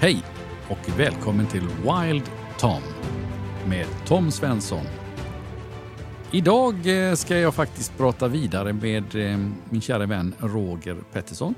[0.00, 0.22] Hej
[0.68, 2.82] och välkommen till Wild Tom
[3.68, 4.84] med Tom Svensson.
[6.30, 6.74] Idag
[7.08, 9.38] eh, ska jag faktiskt prata vidare med eh,
[9.70, 11.54] min kära vän Roger Pettersson.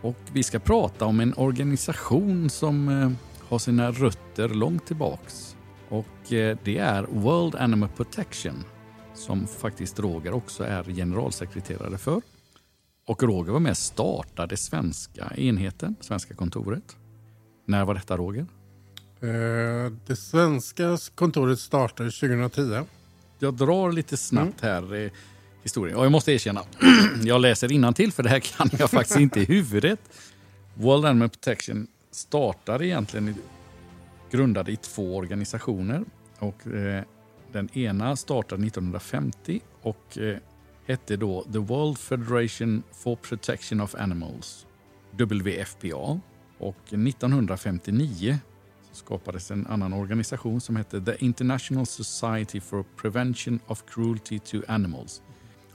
[0.00, 3.10] Och vi ska prata om en organisation som eh,
[3.48, 5.56] har sina rötter långt tillbaks.
[5.88, 6.06] Och
[6.64, 8.64] det är World Animal Protection
[9.14, 12.22] som faktiskt Roger också är generalsekreterare för.
[13.06, 16.96] Och Roger var med och startade svenska enheten, svenska kontoret.
[17.70, 18.46] När var detta Roger?
[19.20, 22.84] Eh, det svenska kontoret startade 2010.
[23.38, 24.74] Jag drar lite snabbt mm.
[24.74, 25.10] här eh,
[25.62, 25.96] historien.
[25.96, 26.62] Och jag måste erkänna,
[27.24, 30.00] jag läser till för det här kan jag faktiskt inte i huvudet.
[30.74, 33.34] World Animal Protection startade egentligen
[34.30, 36.04] grundade i två organisationer.
[36.38, 37.02] Och, eh,
[37.52, 40.36] den ena startade 1950 och eh,
[40.86, 44.66] hette då The World Federation for Protection of Animals,
[45.10, 46.20] WFPA.
[46.60, 48.38] Och 1959
[48.92, 55.22] skapades en annan organisation som hette The International Society for Prevention of Cruelty to Animals.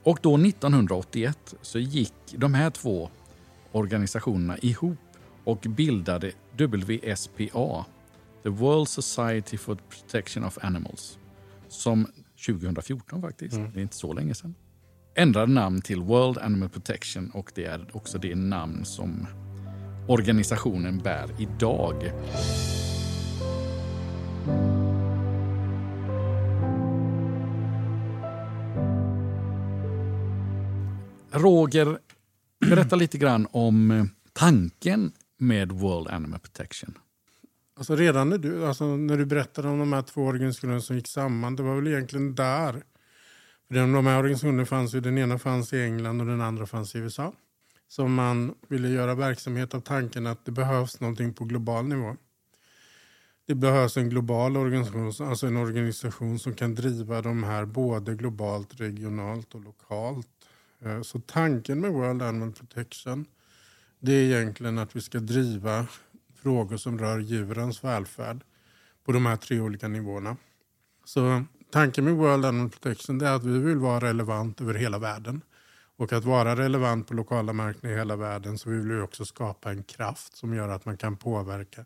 [0.04, 3.10] Och då 1981 så gick de här två
[3.72, 4.98] organisationerna ihop
[5.44, 7.86] och bildade WSPA,
[8.44, 11.20] The World Society for Protection of Animals,
[11.68, 12.08] som
[12.46, 13.72] 2014 faktiskt, mm.
[13.74, 14.56] det är inte så länge sedan,
[15.16, 19.28] ändrade namn till World Animal Protection och det är också det namn som
[20.08, 22.12] organisationen bär idag.
[31.32, 32.00] Roger,
[32.70, 36.98] berätta lite grann om eh, tanken med World Animal Protection.
[37.78, 41.08] Alltså redan när du, alltså när du berättade om de här två organisationerna som gick
[41.08, 42.84] samman, det var väl egentligen där.
[43.68, 46.96] För de här organisationerna fanns ju, den ena fanns i England och den andra fanns
[46.96, 47.34] i USA
[47.96, 52.16] som man ville göra verksamhet av tanken att det behövs någonting på global nivå.
[53.46, 58.80] Det behövs en global organisation, alltså en organisation som kan driva de här både globalt,
[58.80, 60.28] regionalt och lokalt.
[60.80, 63.26] Eh, så tanken med World Animal Protection
[64.00, 65.88] det är egentligen att vi ska driva
[66.36, 68.44] frågor som rör djurens välfärd
[69.06, 70.38] på de här tre olika nivåerna.
[71.06, 75.42] Så tanken med World Animal Protection är att vi vill vara relevant över hela världen.
[75.98, 79.72] Och att vara relevant på lokala marknader i hela världen så vill vi också skapa
[79.72, 81.86] en kraft som gör att man kan påverka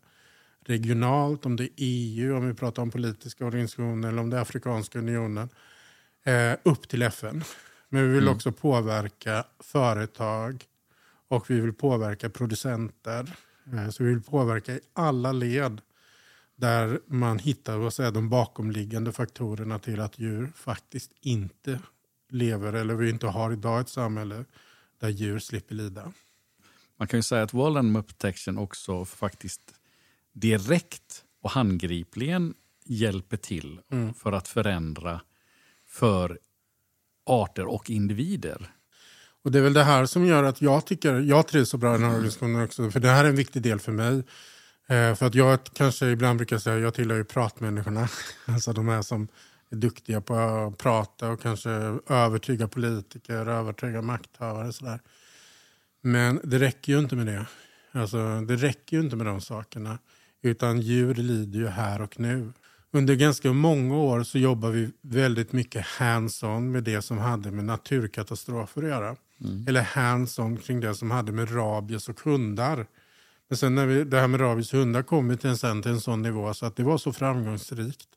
[0.64, 4.40] regionalt, om det är EU, om vi pratar om politiska organisationer eller om det är
[4.40, 5.48] Afrikanska unionen,
[6.24, 7.44] eh, upp till FN.
[7.88, 8.34] Men vi vill mm.
[8.34, 10.64] också påverka företag
[11.28, 13.36] och vi vill påverka producenter.
[13.72, 15.80] Eh, så vi vill påverka i alla led
[16.56, 21.80] där man hittar vad säger, de bakomliggande faktorerna till att djur faktiskt inte
[22.30, 24.44] lever eller vi inte har idag ett samhälle
[25.00, 26.12] där djur slipper lida.
[26.98, 29.74] Man kan ju säga att Animal Protection också faktiskt
[30.32, 32.54] direkt och handgripligen
[32.84, 34.14] hjälper till mm.
[34.14, 35.20] för att förändra
[35.86, 36.38] för
[37.26, 38.70] arter och individer.
[39.42, 41.90] Och Det är väl det här som gör att jag tycker jag trivs så bra
[41.90, 42.90] i den här organisationen också.
[42.90, 44.22] För det här är en viktig del för mig.
[44.86, 48.08] Eh, för att jag kanske ibland brukar säga jag tillhör ju pratmänniskorna.
[48.46, 49.28] Alltså de här som
[49.70, 51.70] är duktiga på att prata och kanske
[52.08, 54.72] övertyga politiker, övertyga makthavare.
[54.72, 55.00] Sådär.
[56.02, 57.46] Men det räcker ju inte med det.
[57.92, 59.98] Alltså, det räcker ju inte med de sakerna.
[60.42, 62.52] Utan djur lider ju här och nu.
[62.92, 67.64] Under ganska många år så jobbar vi väldigt mycket hands-on med det som hade med
[67.64, 69.16] naturkatastrofer att göra.
[69.40, 69.64] Mm.
[69.68, 72.86] Eller hands-on kring det som hade med rabies och hundar.
[73.48, 75.90] Men sen när vi, det här med rabies och hundar kom vi till en, till
[75.90, 78.08] en sån nivå så att det var så framgångsrikt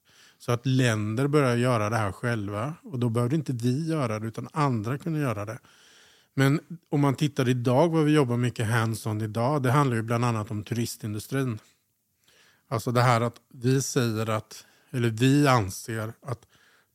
[0.46, 2.74] så att länder började göra det här själva.
[2.84, 5.60] Och då behövde inte vi göra det, utan andra kunde göra det.
[6.34, 6.60] Men
[6.90, 10.52] om man tittar idag, vad vi jobbar mycket hands-on idag, det handlar ju bland annat
[10.52, 11.60] om turistindustrin.
[12.68, 16.40] Alltså det här att vi säger att, eller vi anser att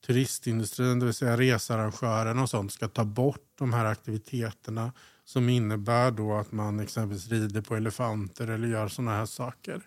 [0.06, 4.92] turistindustrin, det vill säga researrangören och sånt, ska ta bort de här aktiviteterna
[5.24, 9.82] som innebär då att man exempelvis rider på elefanter eller gör sådana här saker.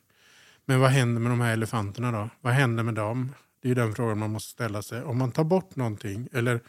[0.65, 2.29] Men vad händer med de här elefanterna då?
[2.41, 3.31] Vad händer med dem?
[3.61, 5.03] Det är den frågan man måste ställa sig.
[5.03, 6.59] Om man tar bort någonting, eller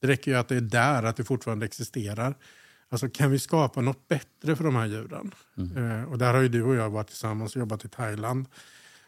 [0.00, 2.34] det räcker ju att det är där, att det fortfarande existerar.
[2.88, 5.34] Alltså kan vi skapa något bättre för de här djuren?
[5.56, 5.76] Mm.
[5.76, 8.46] Eh, och där har ju du och jag varit tillsammans och jobbat i Thailand.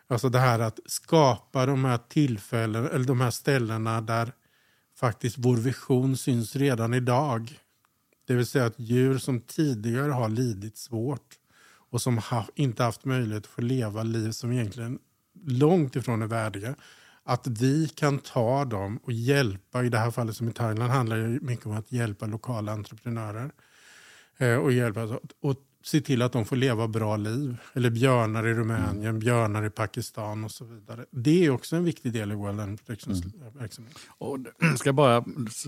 [0.07, 4.33] Alltså det här att skapa de här tillfällen, eller de här ställena där
[4.97, 7.59] faktiskt vår vision syns redan idag.
[8.27, 11.35] Det vill säga att djur som tidigare har lidit svårt
[11.91, 14.99] och som ha, inte haft möjlighet att få leva liv som egentligen
[15.47, 16.75] långt ifrån är värdiga
[17.25, 21.17] att vi kan ta dem och hjälpa, i det här fallet som i Thailand handlar
[21.17, 23.51] det mycket om att hjälpa lokala entreprenörer.
[24.39, 27.57] eh, och hjälpa och se till att de får leva bra liv.
[27.73, 29.19] Eller björnar i Rumänien, mm.
[29.19, 31.05] björnar i Pakistan och så vidare.
[31.11, 33.59] Det är också en viktig del i World Animal Protections mm.
[33.59, 33.97] verksamhet.
[34.09, 34.39] Och
[34.79, 35.25] ska bara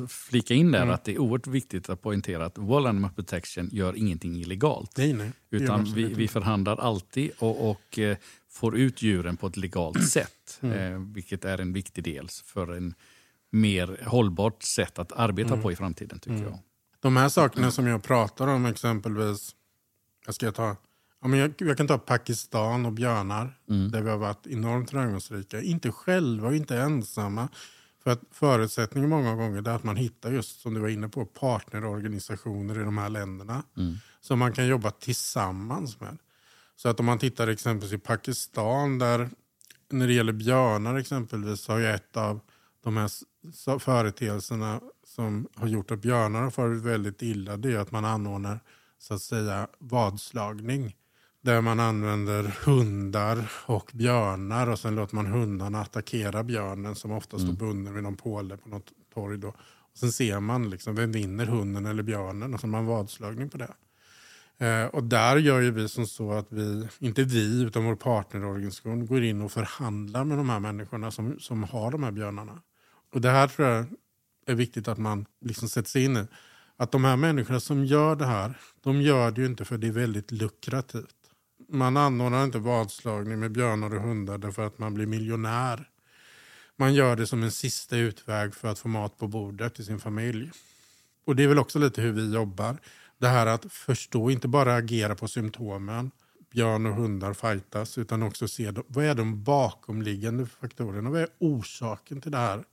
[0.08, 0.94] flika in där mm.
[0.94, 4.96] att det är oerhört viktigt att poängtera att World Animal Protection gör ingenting illegalt.
[4.96, 5.32] Nej, nej.
[5.50, 8.16] Utan vi, vi förhandlar alltid och, och eh,
[8.50, 10.58] får ut djuren på ett legalt sätt.
[10.60, 10.94] Mm.
[10.94, 12.94] Eh, vilket är en viktig del för en
[13.50, 15.62] mer hållbart sätt att arbeta mm.
[15.62, 16.18] på i framtiden.
[16.18, 16.48] tycker mm.
[16.48, 16.58] jag.
[17.00, 19.55] De här sakerna som jag pratar om, exempelvis
[20.26, 20.76] jag, ska ta,
[21.22, 23.90] ja, men jag, jag kan ta Pakistan och björnar, mm.
[23.90, 25.62] där vi har varit enormt framgångsrika.
[25.62, 27.48] Inte själva och inte ensamma.
[28.02, 31.26] För att förutsättningen många gånger är att man hittar just som du var inne på
[31.26, 33.62] partnerorganisationer i de här länderna.
[33.76, 33.96] Mm.
[34.20, 36.18] Som man kan jobba tillsammans med.
[36.76, 39.30] Så att om man tittar exempelvis i Pakistan där
[39.88, 42.40] när det gäller björnar exempelvis så har ju ett av
[42.84, 43.10] de här
[43.78, 48.60] företeelserna som har gjort att björnar har farit väldigt illa det är att man anordnar
[48.98, 50.96] så att säga vadslagning.
[51.40, 57.38] Där man använder hundar och björnar och sen låter man hundarna attackera björnen som ofta
[57.38, 57.56] står mm.
[57.56, 59.38] bunden vid någon påle på något torg.
[59.38, 59.48] Då.
[59.96, 63.50] Och sen ser man liksom, vem vinner, hunden eller björnen och så har man vadslagning
[63.50, 63.74] på det.
[64.58, 69.06] Eh, och där gör ju vi som så att vi, inte vi utan vår partnerorganisation
[69.06, 72.62] går in och förhandlar med de här människorna som, som har de här björnarna.
[73.14, 73.86] Och det här tror jag
[74.46, 76.26] är viktigt att man liksom sätter sig in i
[76.76, 79.86] att de här människorna som gör det här, de gör det ju inte för det
[79.86, 81.14] är väldigt lukrativt.
[81.68, 85.88] Man anordnar inte vadslagning med björnar och hundar därför att man blir miljonär.
[86.76, 89.98] Man gör det som en sista utväg för att få mat på bordet till sin
[89.98, 90.50] familj.
[91.26, 92.76] Och det är väl också lite hur vi jobbar.
[93.18, 96.10] Det här att förstå, inte bara agera på symptomen,
[96.50, 102.20] björn och hundar fightas, utan också se vad är de bakomliggande faktorerna, vad är orsaken
[102.20, 102.64] till det här?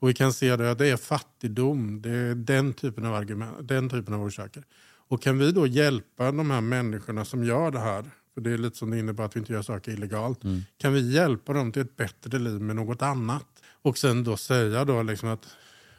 [0.00, 3.68] Och vi kan se det, att det är fattigdom, det är den typen av argument,
[3.68, 4.64] den typen av orsaker.
[5.08, 8.04] Och kan vi då hjälpa de här människorna som gör det här,
[8.34, 10.60] för det är lite som det innebär att vi inte gör saker illegalt, mm.
[10.78, 13.46] kan vi hjälpa dem till ett bättre liv med något annat?
[13.82, 15.48] Och sen då säga då liksom att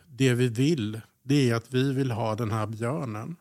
[0.07, 3.35] det vi vill, det är att vi vill ha den här björnen.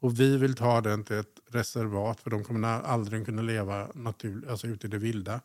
[0.00, 4.50] Och vi vill ta den till ett reservat för de kommer aldrig kunna leva natur,
[4.50, 5.40] alltså ute i det vilda.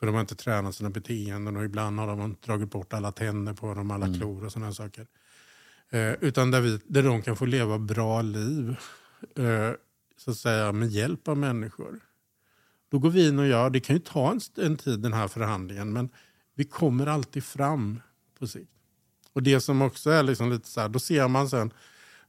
[0.00, 3.52] För de har inte tränat sina beteenden och ibland har de dragit bort alla tänder
[3.52, 4.18] på dem, alla mm.
[4.18, 5.06] klor och sådana saker.
[5.90, 8.76] Eh, utan där, vi, där de kan få leva bra liv
[9.36, 9.70] eh,
[10.16, 12.00] så att säga, med hjälp av människor.
[12.90, 15.28] Då går vi in och gör, det kan ju ta en, en tid den här
[15.28, 16.08] förhandlingen men
[16.54, 18.00] vi kommer alltid fram
[18.38, 18.70] på sikt.
[19.32, 21.72] Och det som också är liksom lite så här, då ser man sen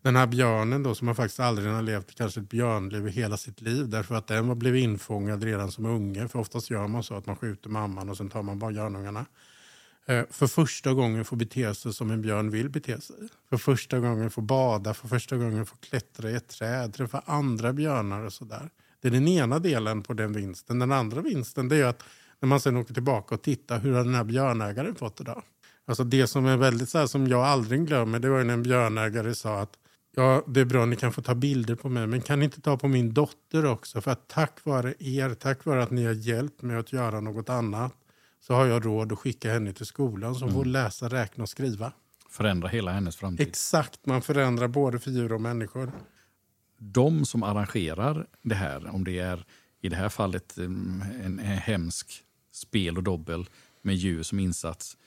[0.01, 3.37] den här björnen då som man faktiskt aldrig har levt kanske ett björnliv i hela
[3.37, 6.27] sitt liv därför att den blev infångad redan som unge.
[6.27, 9.25] För oftast gör man så att man skjuter mamman och sen tar man bara björnungarna.
[10.05, 13.15] Eh, för första gången får bete sig som en björn vill bete sig.
[13.49, 17.73] För första gången får bada, för första gången får klättra i ett träd, träffa andra
[17.73, 18.69] björnar och sådär.
[19.01, 20.79] Det är den ena delen på den vinsten.
[20.79, 22.03] Den andra vinsten det är att
[22.39, 25.41] när man sen åker tillbaka och tittar hur har den här björnägaren fått det då?
[25.85, 28.63] Alltså det som är väldigt så här, som jag aldrig glömmer det var när en
[28.63, 29.77] björnägare sa att
[30.15, 32.61] Ja, det är bra, ni kan få ta bilder på mig, men kan ni inte
[32.61, 34.01] ta på min dotter också?
[34.01, 37.49] För att tack vare er, tack vare att ni har hjälpt mig att göra något
[37.49, 37.93] annat,
[38.39, 40.55] så har jag råd att skicka henne till skolan som mm.
[40.55, 41.93] får läsa, räkna och skriva.
[42.29, 43.47] Förändra hela hennes framtid.
[43.47, 45.91] Exakt, man förändrar både för djur och människor.
[46.77, 49.45] De som arrangerar det här, om det är
[49.81, 53.45] i det här fallet mm, en, en hemsk spel och dobbel
[53.81, 54.97] med djur som insats,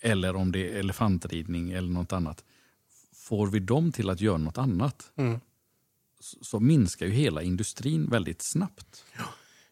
[0.00, 2.44] eller om det är elefantridning eller något annat
[3.20, 5.40] får vi dem till att göra något annat mm.
[6.20, 9.04] så, minskar ju hela industrin väldigt snabbt.
[9.18, 9.24] Ja.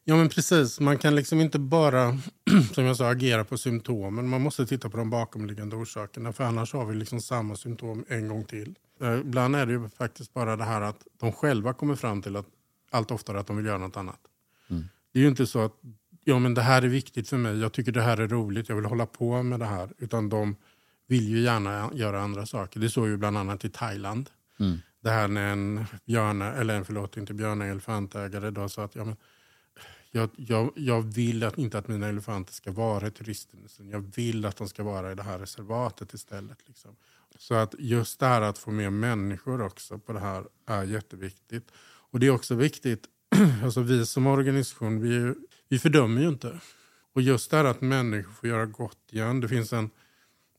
[0.04, 0.80] ja, men precis.
[0.80, 2.18] Man kan liksom inte bara
[2.74, 4.28] som jag sa, agera på symptomen.
[4.28, 8.28] Man måste titta på de bakomliggande orsakerna för annars har vi liksom samma symptom en
[8.28, 8.74] gång till.
[9.00, 12.36] Eh, ibland är det ju faktiskt bara det här att de själva kommer fram till
[12.36, 12.46] att
[12.90, 14.20] allt oftare att de vill göra något annat.
[14.70, 14.84] Mm.
[15.12, 15.74] Det är ju inte så att
[16.24, 18.76] ja, men det här är viktigt för mig, jag tycker det här är roligt, jag
[18.76, 19.92] vill hålla på med det här.
[19.98, 20.56] Utan de
[21.08, 22.80] vill ju gärna göra andra saker.
[22.80, 24.30] Det såg ju bland annat i Thailand.
[24.60, 24.78] Mm.
[25.00, 29.16] Det här när en björna, eller förlåt, inte björna, elefantägare då sa att ja, men,
[30.10, 33.90] jag, jag, jag vill att, inte att mina elefanter ska vara i turistindustrin.
[33.90, 36.58] Jag vill att de ska vara i det här reservatet istället.
[36.66, 36.96] Liksom.
[37.38, 41.72] Så att just det här att få med människor också på det här är jätteviktigt.
[42.10, 43.04] Och det är också viktigt,
[43.64, 45.34] alltså vi som organisation, vi,
[45.68, 46.60] vi fördömer ju inte.
[47.14, 49.40] Och just det här att människor får göra gott igen.
[49.40, 49.90] Det finns en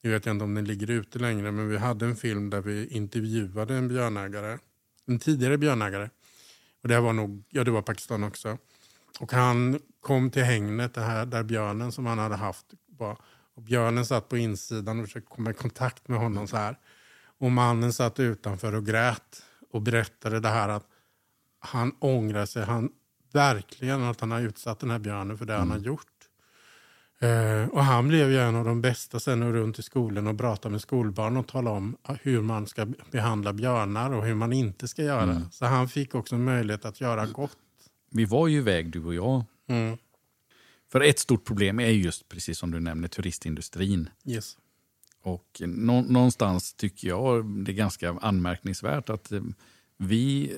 [0.01, 2.87] jag vet inte om den ligger ute längre, men vi hade en film där vi
[2.87, 4.57] intervjuade en björnägare.
[5.05, 6.09] En tidigare björnägare.
[6.81, 8.57] Och det var nog, ja det var Pakistan också.
[9.19, 13.17] Och han kom till hängnet det här, där björnen som han hade haft var.
[13.55, 16.77] Och björnen satt på insidan och försökte komma i kontakt med honom så här.
[17.39, 20.87] Och mannen satt utanför och grät och berättade det här att
[21.59, 22.63] han ångrar sig.
[22.63, 22.89] Han
[23.33, 26.18] verkligen att han har utsatt den här björnen för det han har gjort.
[27.21, 30.71] Eh, och han blev ju en av de bästa sen runt i skolan och pratade
[30.71, 35.03] med skolbarn och talade om hur man ska behandla björnar och hur man inte ska
[35.03, 35.41] göra.
[35.51, 37.57] Så han fick också möjlighet att göra gott.
[38.11, 39.43] Vi var ju iväg du och jag.
[39.67, 39.97] Mm.
[40.91, 44.09] För ett stort problem är just precis som du nämner turistindustrin.
[44.25, 44.57] Yes.
[45.21, 49.41] Och nå någonstans tycker jag det är ganska anmärkningsvärt att eh,
[49.97, 50.55] vi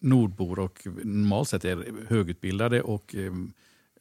[0.00, 3.32] nordbor och normalt sett är högutbildade och eh,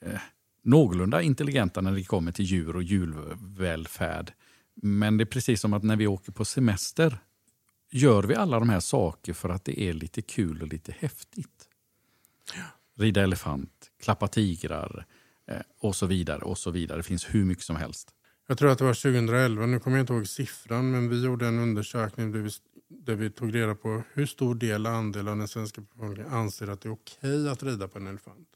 [0.02, 0.20] eh,
[0.62, 4.34] någorlunda intelligenta när det kommer till djur och djurvälfärd.
[4.82, 7.20] Men det är precis som att när vi åker på semester
[7.92, 11.70] gör vi alla de här saker för att det är lite kul och lite häftigt.
[12.98, 15.06] Rida elefant, klappa tigrar
[15.48, 16.42] eh, och så vidare.
[16.42, 16.98] och så vidare.
[16.98, 18.16] Det finns hur mycket som helst.
[18.48, 21.48] Jag tror att det var 2011, nu kommer jag inte ihåg siffran, men vi gjorde
[21.48, 22.50] en undersökning där vi,
[22.88, 26.82] där vi tog reda på hur stor del andel av den svenska befolkningen anser att
[26.82, 28.49] det är okej att rida på en elefant.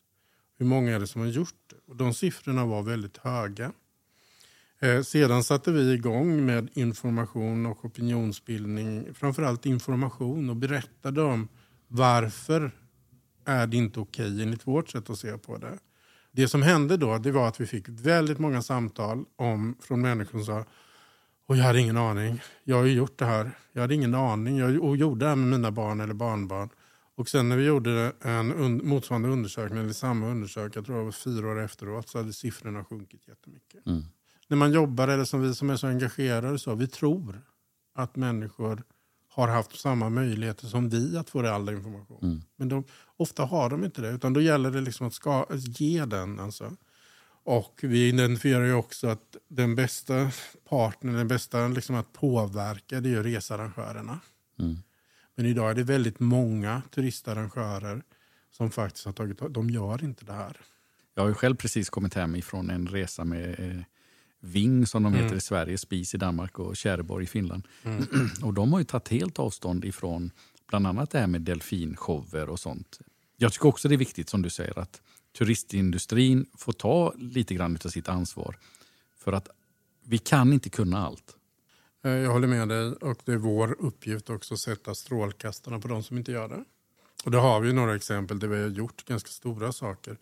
[0.63, 1.75] Hur många är det som har gjort det?
[1.87, 3.71] Och de siffrorna var väldigt höga.
[4.79, 9.13] Eh, sedan satte vi igång med information och opinionsbildning.
[9.13, 11.47] Framförallt information och berättade om
[11.87, 12.71] varför
[13.45, 15.79] är det inte okej enligt vårt sätt att se på det.
[16.31, 20.31] Det som hände då det var att vi fick väldigt många samtal om, från människor
[20.39, 20.65] som sa
[21.47, 22.41] och jag hade ingen aning.
[22.63, 23.51] Jag har ju gjort det här.
[23.73, 24.57] Jag hade ingen aning.
[24.57, 26.69] Jag gjorde det här med mina barn eller barnbarn.
[27.15, 31.03] Och sen när vi gjorde en un motsvarande undersökning, eller samma undersökning, jag tror det
[31.03, 33.85] var fyra år efteråt, så hade siffrorna sjunkit jättemycket.
[33.85, 34.03] Mm.
[34.47, 37.41] När man jobbar, eller som vi som är så engagerade, så vi tror
[37.93, 38.83] att människor
[39.29, 42.19] har haft samma möjligheter som vi att få all information.
[42.23, 42.41] Mm.
[42.55, 42.83] Men de,
[43.17, 46.39] ofta har de inte det, utan då gäller det liksom att ska, ge den.
[46.39, 46.75] Alltså.
[47.45, 50.31] Och vi identifierar ju också att den bästa
[50.69, 54.19] partnern, den bästa liksom att påverka, det är ju researrangörerna.
[54.59, 54.77] Mm.
[55.35, 58.03] Men idag är det väldigt många turistarrangörer
[58.51, 60.57] som faktiskt har tagit De gör inte det här.
[61.15, 63.83] Jag har själv precis kommit hem ifrån en resa med eh,
[64.39, 65.37] Ving som de heter Mm.
[65.37, 67.67] i Sverige, Spis i Danmark och Kärreborg i Finland.
[67.83, 68.07] Mm.
[68.43, 70.31] och de har ju tagit helt avstånd ifrån
[70.67, 72.99] bland annat det här med delfinshower och sånt.
[73.37, 75.01] Jag tycker också det är viktigt som du säger att
[75.37, 78.57] turistindustrin får ta lite grann av sitt ansvar.
[79.17, 79.49] För att
[80.03, 81.35] vi kan inte kunna allt.
[82.03, 85.87] Eh, Jag håller med dig och det är vår uppgift också att sätta strålkastarna på
[85.87, 86.63] de som inte gör det.
[87.25, 90.17] Och det har vi några exempel där vi har gjort ganska stora saker.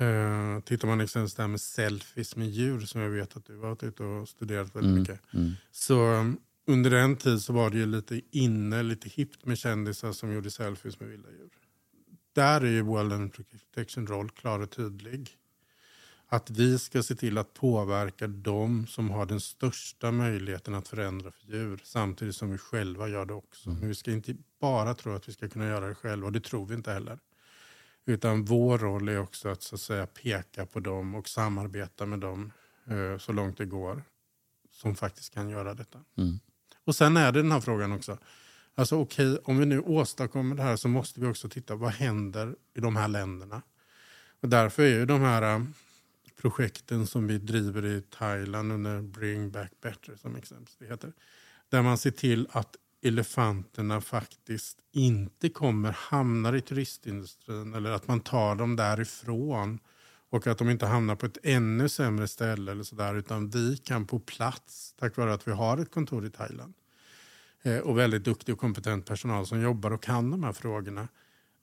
[0.00, 3.52] Uh, tittar man exempelvis det här med selfies med djur som jag vet att du
[3.52, 5.20] har varit ute och studerat väldigt Mm, mycket.
[5.34, 5.52] mm.
[5.72, 10.12] Så um, under en tid så var det ju lite inne, lite hippt med kändisar
[10.12, 11.50] som gjorde selfies med vilda djur.
[12.32, 15.30] Där är ju Animal Protection roll klar och tydlig.
[16.28, 21.30] Att vi ska se till att påverka de som har den största möjligheten att förändra
[21.30, 23.70] för djur samtidigt som vi själva gör det också.
[23.70, 26.40] Men vi ska inte bara tro att vi ska kunna göra det själva och det
[26.40, 27.18] tror vi inte heller.
[28.06, 32.20] Utan vår roll är också att, så att säga, peka på dem och samarbeta med
[32.20, 32.52] dem
[32.86, 34.02] eh, så långt det går
[34.70, 35.98] som faktiskt kan göra detta.
[36.16, 36.38] Mm.
[36.84, 38.18] Och sen är det den här frågan också.
[38.74, 42.56] Alltså okej, om vi nu åstadkommer det här så måste vi också titta vad händer
[42.74, 43.62] i de här länderna.
[44.40, 45.62] Och därför är ju de här äh,
[46.40, 51.12] projekten som vi driver i Thailand under Bring Back Better som exempel det heter.
[51.68, 58.20] Där man ser till att elefanterna faktiskt inte kommer hamnar i turistindustrin eller att man
[58.20, 59.78] tar dem därifrån
[60.30, 64.06] och att de inte hamnar på ett ännu sämre ställe eller sådär utan vi kan
[64.06, 66.74] på plats tack vare att vi har ett kontor i Thailand
[67.62, 71.08] eh, och väldigt duktig och kompetent personal som jobbar och kan de här frågorna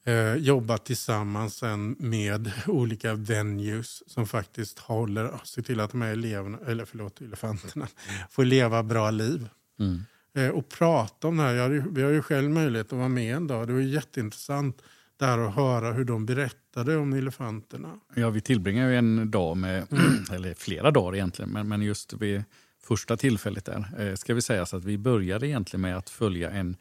[0.06, 1.64] eh, jobba tillsammans
[1.98, 7.88] med olika venues som faktiskt håller, ser till att de här eleverna, eller förlåt, elefanterna
[8.30, 9.50] får leva bra liv.
[9.80, 10.02] Mm.
[10.38, 11.58] Eh, och prata om det här.
[11.58, 13.68] Hade, vi har ju själv möjlighet att vara med en dag.
[13.68, 14.82] Det var jätteintressant
[15.18, 18.00] där att höra hur de berättade om elefanterna.
[18.16, 19.88] Ja, vi tillbringar ju en dag med,
[20.32, 22.44] eller flera dagar egentligen, men, men just vid
[22.84, 26.52] första tillfället där eh, ska vi säga så att vi började egentligen med att följa
[26.52, 26.78] en,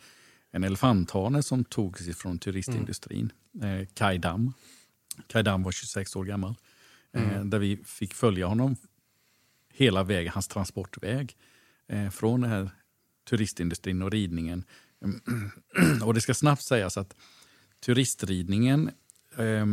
[0.50, 4.52] en elefanthane som togs ifrån turistindustrin, eh, Kai Dam.
[5.26, 6.54] Kai Dam var 26 år gammal.
[7.12, 8.76] Eh, där vi fick följa honom
[9.73, 11.37] hela vägen, hans transportväg.
[11.88, 12.71] Eh, från den här
[13.30, 14.64] turistindustrin och ridningen.
[16.04, 17.16] och det ska snabbt sägas att
[17.85, 18.90] turistridningen,
[19.37, 19.66] eh,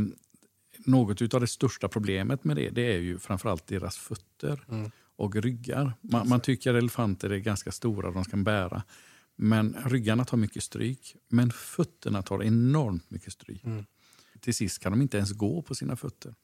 [0.86, 4.92] något av det största problemet med det, det är ju framförallt deras fötter Mm.
[5.16, 5.94] och ryggar.
[6.02, 8.84] Man, man tycker elefanter är ganska stora, de kan bära.
[9.40, 13.64] Men ryggarna tar mycket stryk, men fötterna tar enormt mycket stryk.
[13.64, 13.86] Mm.
[14.40, 16.36] Till sist kan de inte ens gå på sina fötter.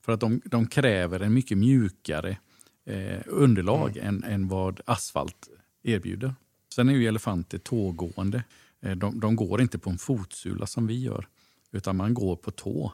[0.00, 2.38] För att de, de kräver en mycket mjukare
[2.84, 5.48] eh, underlag än, än vad asfalt
[5.82, 6.34] erbjuder.
[6.74, 8.44] Sen är ju elefanter tågående.
[8.80, 11.28] Eh, de, de går inte på en fotsula som vi gör.
[11.70, 12.92] utan man går på tå.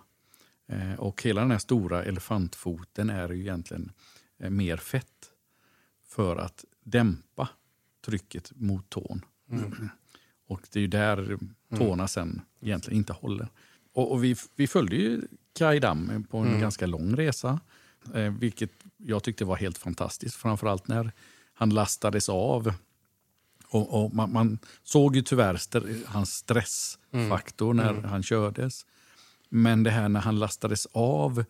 [0.66, 3.92] Eh, och hela den här stora elefantfoten är ju egentligen
[4.38, 5.30] eh, mer fett
[6.06, 7.48] för att dämpa
[8.04, 9.24] trycket mot tån.
[9.50, 9.88] Mm.
[10.46, 11.38] Och det är ju där
[11.76, 13.48] tårna sen egentligen inte håller.
[13.92, 15.22] Och, och vi, vi följde ju
[15.58, 16.60] Kai Dam på en mm.
[16.60, 17.60] ganska lång resa.
[18.14, 20.36] Eh, vilket jag tyckte var helt fantastiskt.
[20.36, 21.12] Framförallt när
[21.54, 22.74] han lastades av.
[23.68, 27.86] Och, och man, man, såg ju tyvärr st hans stressfaktor mm.
[27.86, 28.04] när mm.
[28.04, 28.86] han kördes.
[29.48, 31.44] Men det här när han lastades av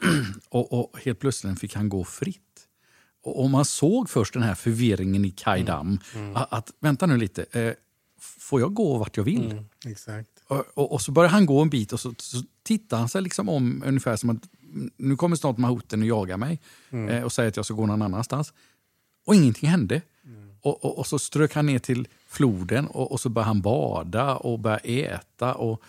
[0.48, 2.49] och, och helt plötsligt fick han gå fritt.
[3.22, 5.98] Och, man såg först den här förvirringen i Kai Dam.
[6.14, 6.24] Mm.
[6.24, 6.36] mm.
[6.36, 7.74] Att, att, vänta nu lite, eh,
[8.20, 9.50] får jag gå vart jag vill?
[9.50, 10.30] Mm, exakt.
[10.48, 13.22] Och, och, och, så börjar han gå en bit och så, så tittar han sig
[13.22, 14.48] liksom om ungefär som att
[14.96, 16.60] nu kommer snart Mahoten och jagar mig
[16.90, 17.08] mm.
[17.08, 18.52] eh, och säger att jag ska gå någon annanstans.
[19.26, 20.02] Och ingenting hände.
[20.24, 20.50] Mm.
[20.60, 24.36] Och, och, och, så strök han ner till floden och, och så började han bada
[24.36, 25.54] och börja äta.
[25.54, 25.82] Och,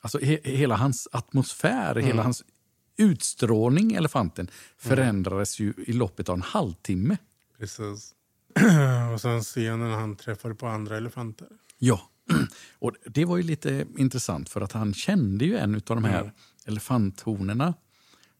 [0.00, 2.06] alltså he, hela hans atmosfär, mm.
[2.06, 2.44] hela hans
[2.98, 7.16] utstrålning, elefanten, förändrades ju i loppet av en halvtimme.
[7.58, 8.14] Precis.
[9.14, 11.48] och sen scenen han träffade på andra elefanter.
[11.78, 12.00] Ja,
[12.78, 16.20] och det var ju lite intressant för att han kände ju en av de här
[16.20, 16.32] mm.
[16.66, 17.74] elefanthonorna.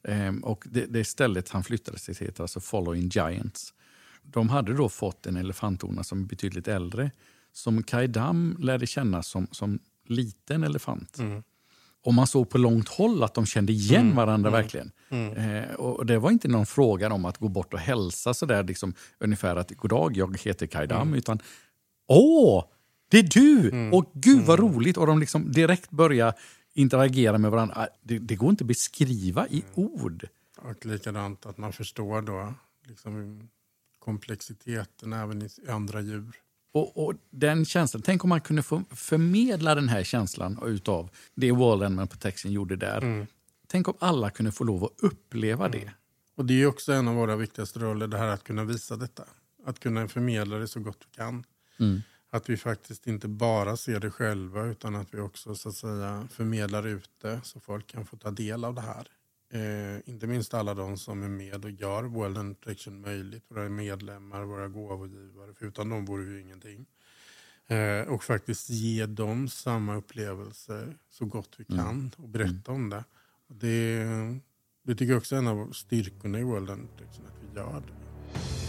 [0.08, 3.74] Ehm, och det, det stället han flyttade sig till heter alltså Following Giants.
[4.22, 7.10] De hade då fått en elefanthona som är betydligt äldre
[7.52, 11.18] som Kaidam lärde känna som, som liten elefant.
[11.18, 11.42] Mm.
[12.08, 14.16] Och man såg på långt håll att de kände igen mm.
[14.16, 14.62] varandra mm.
[14.62, 14.92] verkligen.
[15.08, 15.32] Mm.
[15.32, 18.94] Eh, och Det var inte någon fråga om att gå bort och hälsa sådär, liksom,
[19.18, 21.14] ungefär att goddag, jag heter Kaidam, mm.
[21.14, 21.38] utan
[22.06, 22.64] åh,
[23.08, 23.68] det är du!
[23.68, 23.94] Mm.
[23.94, 24.72] Och gud vad mm.
[24.72, 24.96] roligt!
[24.96, 26.34] Och de liksom direkt börjar
[26.74, 27.74] interagera med varandra.
[27.76, 30.28] Ah, det, det går inte att beskriva i ord.
[30.58, 32.54] Och likadant att man förstår då
[32.86, 33.48] liksom
[33.98, 36.32] komplexiteten även i andra djur.
[36.72, 41.52] Och, och, den känslan, Tänk om man kunde få förmedla den här känslan utav det
[41.52, 43.02] World Animal Protection gjorde där.
[43.02, 43.26] Mm.
[43.66, 45.80] Tänk om alla kunde få lov att uppleva mm.
[45.80, 45.92] det.
[46.34, 49.24] Och Det är också en av våra viktigaste roller, det här att kunna visa detta.
[49.64, 51.44] Att kunna förmedla det så gott vi kan.
[51.80, 52.02] Mm.
[52.30, 56.28] Att vi faktiskt inte bara ser det själva utan att vi också så att säga
[56.32, 59.08] förmedlar ut det så folk kan få ta del av det här.
[59.50, 63.44] Eh, inte minst alla de som är med och gör World Protection möjligt.
[63.48, 65.54] Våra medlemmar, våra gåvogivare.
[65.54, 66.86] För utan dem vore vi ingenting.
[67.66, 71.84] Eh, och faktiskt ge dem samma upplevelse så gott vi mm.
[71.84, 72.10] kan mm.
[72.16, 72.82] och berätta mm.
[72.82, 73.04] om det.
[73.48, 74.06] Och det.
[74.82, 78.67] Det tycker jag också är en av styrkorna i World Protection, att vi gör det.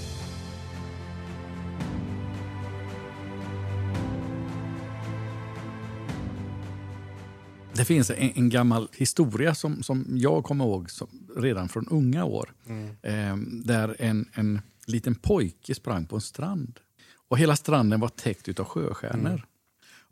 [7.80, 12.26] Det finns en, en, gammal historia som, som jag kommer ihåg som, redan från unga
[12.26, 12.54] år.
[12.66, 12.88] Mm.
[13.02, 16.80] Eh, där en, en liten pojke sprang på en strand.
[17.28, 19.30] Och Hela stranden var täckt av sjöstjärnor.
[19.30, 19.42] Mm.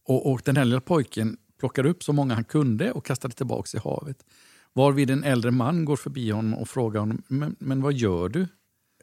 [0.03, 3.77] Och, och, den här lilla pojken plockade upp så många han kunde och kastade tillbaka
[3.77, 4.25] i havet.
[4.73, 8.47] Varvid en äldre man går förbi honom och frågar honom, men, men vad gör du?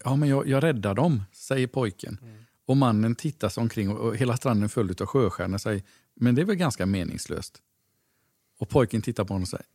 [0.04, 2.18] Ja, men jag, jag räddar dem, säger pojken.
[2.22, 2.36] Mm.
[2.66, 5.82] Och mannen tittar sig omkring och, och hela stranden full av sjöstjärnor säger,
[6.14, 7.60] men det är väl ganska meningslöst.
[8.58, 9.66] Och pojken tittar på honom och säger,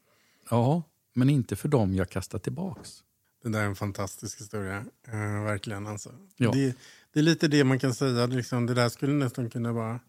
[0.50, 3.04] ja, men inte för dem jag kastar tillbaks.
[3.44, 5.88] Det där är en fantastisk historia, uh, verkligen.
[5.88, 6.12] Alltså.
[6.38, 6.52] Ja.
[6.52, 6.76] Det,
[7.14, 10.00] det, är lite det man kan säga, liksom, det där skulle nästan kunna vara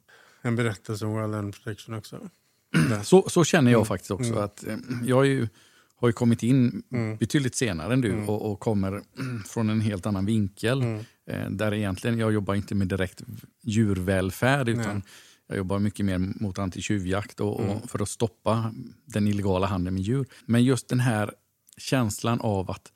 [0.42, 2.28] en berättelse om Land Protection också.
[3.04, 3.86] så, så känner jag mm.
[3.86, 4.32] faktiskt också.
[4.32, 4.44] Mm.
[4.44, 5.48] att eh, Jag ju,
[5.96, 7.16] har ju kommit in mm.
[7.16, 8.28] betydligt senare än du mm.
[8.28, 9.02] och, och, kommer
[9.48, 10.82] från en helt annan vinkel.
[10.82, 11.04] Mm.
[11.26, 13.22] Eh, där egentligen, jag jobbar inte med direkt
[13.62, 15.02] djurvälfärd utan
[15.50, 17.76] jag jobbar mycket mer mot antitjuvjakt och, mm.
[17.76, 20.26] och för att stoppa den illegala handeln med djur.
[20.46, 21.34] Men just den här
[21.76, 22.92] känslan av att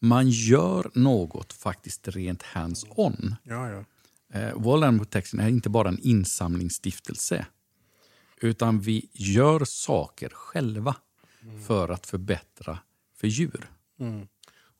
[0.00, 3.34] man gör något faktiskt rent hands-on.
[3.42, 3.84] Ja, ja.
[4.38, 7.46] Eh, World Animal Protection är inte bara en insamlingsstiftelse.
[8.40, 10.96] Utan vi gör saker själva
[11.42, 11.62] mm.
[11.62, 12.78] för att förbättra
[13.16, 13.70] för djur.
[14.00, 14.26] Mm.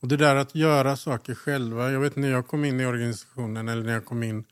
[0.00, 1.90] Och Det där att göra saker själva.
[1.90, 4.44] Jag vet när jag kom in i organisationen eller när jag kom in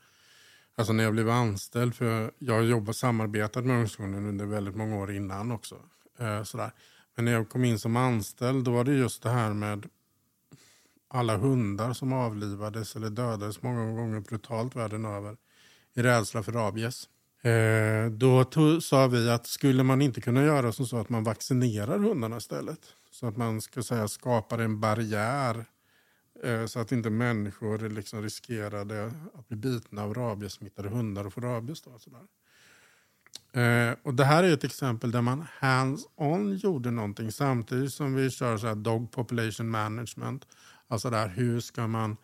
[0.76, 4.96] Alltså när jag blev anställd, för jag har jobbat samarbetat med organisationen under väldigt många
[4.96, 5.76] år innan också.
[6.18, 6.70] Eh, sådär.
[7.14, 9.86] Men när jag kom in som anställd då var det just det här med
[11.08, 15.36] alla hundar som avlivades eller dödades många gånger brutalt världen över
[15.94, 17.08] i rädsla för rabies.
[17.42, 21.24] Eh, då tog, sa vi att skulle man inte kunna göra som så att man
[21.24, 22.80] vaccinerar hundarna istället.
[23.10, 25.73] Så att man ska säga skapar en barriär Eh,
[26.44, 31.40] Eh, så att inte människor liksom riskerade att bli bitna av rabiessmittade hundar och få
[31.40, 31.82] rabies.
[31.82, 32.26] Då, sådär.
[33.52, 38.30] Eh, och det här är ett exempel där man hands-on gjorde någonting samtidigt som vi
[38.30, 40.46] kör så dog population management.
[40.88, 42.16] Alltså där, hur ska man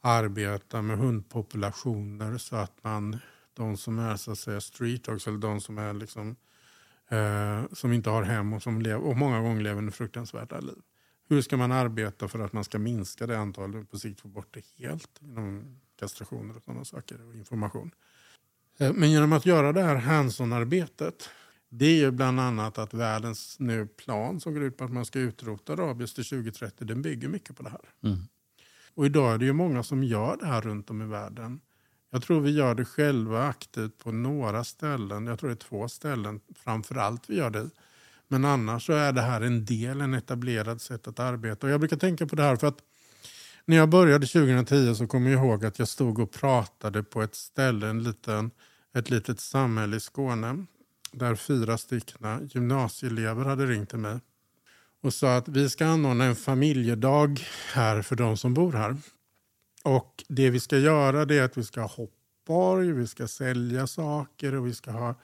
[0.00, 3.18] arbeta med hundpopulationer så att man,
[3.54, 6.36] de som är så att säga street dogs eller de som är liksom
[7.08, 10.82] eh, som inte har hem och som lever, och många gånger lever under fruktansvärda liv.
[11.30, 14.28] Hur ska man arbeta för att man ska minska det antalet och på sikt få
[14.28, 17.90] bort det helt genom kastrationer och sådana saker och information.
[18.78, 21.28] Eh, men genom att göra det här hands-on-arbetet
[21.68, 25.04] det är ju bland annat att världens nu plan som går ut på att man
[25.04, 27.88] ska utrota rabies till 2030, den bygger mycket på det här.
[28.02, 28.18] Mm.
[28.94, 31.60] Och idag är det ju många som gör det här runt om i världen.
[32.10, 35.26] Jag tror vi gör det själva aktivt på några ställen.
[35.26, 37.70] Jag tror det är två ställen framför allt vi gör det.
[38.32, 41.66] Men annars så är det här en del, en etablerad sätt att arbeta.
[41.66, 42.78] Och jag brukar tänka på det här för att
[43.64, 47.34] när jag började 2010 så kommer jag ihåg att jag stod och pratade på ett
[47.34, 48.50] ställe, en liten,
[48.94, 50.66] ett litet samhälle i Skåne
[51.12, 54.20] där fyra styckna gymnasieelever hade ringt till mig
[55.02, 57.40] och sa att vi ska anordna en familjedag
[57.72, 58.96] här för de som bor här.
[59.84, 63.86] Och det vi ska göra det är att vi ska ha hoppborg, vi ska sälja
[63.86, 65.14] saker och vi ska ha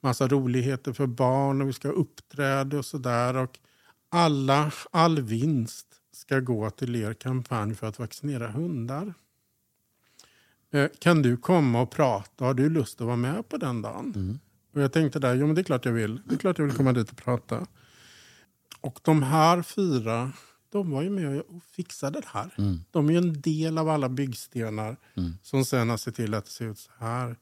[0.00, 3.36] massa roligheter för barn och vi ska ha uppträde och sådär.
[3.36, 3.58] Och
[4.08, 9.14] alla, all vinst ska gå till er kampanj för att vaccinera hundar.
[10.70, 12.44] Eh, kan du komma och prata?
[12.44, 14.12] Har du lust att vara med på den dagen?
[14.16, 14.38] Mm.
[14.74, 16.20] Och jag tänkte där, jo men det är klart jag vill.
[16.26, 17.66] Det är klart jag vill komma dit och prata.
[18.80, 20.32] Och de här fyra,
[20.70, 22.54] de var ju med och fixade det här.
[22.58, 22.78] Mm.
[22.90, 25.32] De är ju en del av alla byggstenar Mm.
[25.42, 27.36] som sen har sett till att det ser ut så här.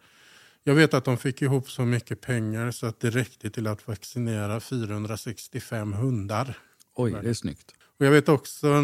[0.68, 3.88] Jag vet att de fick ihop så mycket pengar så att det räckte till att
[3.88, 6.58] vaccinera 465 hundar.
[6.94, 7.74] Oj, det är snyggt.
[7.98, 8.82] Och jag vet också,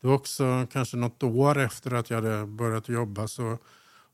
[0.00, 3.58] det var också kanske något år efter att jag hade börjat jobba så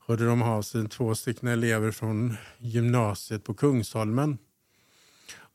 [0.06, 4.38] hörde de av sig två stycken elever från gymnasiet på Kungsholmen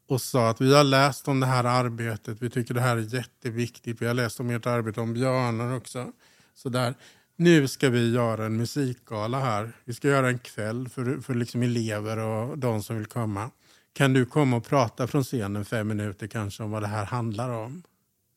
[0.08, 3.16] och sa att vi har läst om det här arbetet, vi tycker det här är
[3.16, 6.12] jätteviktigt, vi har läst om ert arbete om björnar också.
[6.54, 6.94] Så där,
[7.36, 9.72] nu ska vi göra en musikgala här.
[9.86, 13.52] Vi ska göra en kväll för, för liksom elever och de som vill komma.
[13.94, 17.50] Kan du komma och prata från scenen fem minuter kanske om vad det här handlar
[17.50, 17.84] om?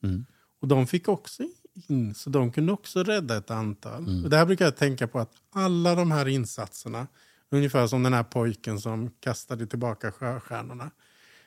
[0.03, 0.27] Mm.
[0.61, 1.43] Och de fick också
[1.89, 4.09] in, så de kunde också rädda ett antal.
[4.09, 4.25] Mm.
[4.25, 7.07] Och där brukar jag tänka på att alla de här insatserna,
[7.51, 10.91] ungefär som den här pojken som kastade tillbaka sjöstjärnorna.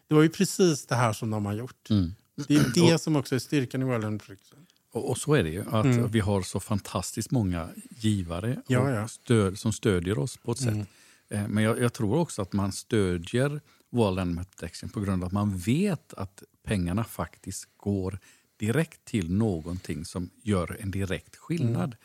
[0.08, 1.90] Det var ju precis det här som de har gjort.
[1.90, 2.14] Mm.
[2.48, 4.66] Det är det som också är styrkan i World Hand Protection.
[4.91, 6.08] Och, och så är det ju, att Mm.
[6.12, 9.08] vi har så fantastiskt många givare Ja, ja.
[9.08, 10.75] Stöd, som stödjer oss på ett Mm.
[10.80, 10.88] sätt.
[11.30, 15.28] Eh, Men jag, jag tror också att man stödjer World Animal Protection på grund av
[15.28, 18.19] att man vet att pengarna faktiskt går
[18.58, 21.95] direkt till någonting som gör en direkt skillnad.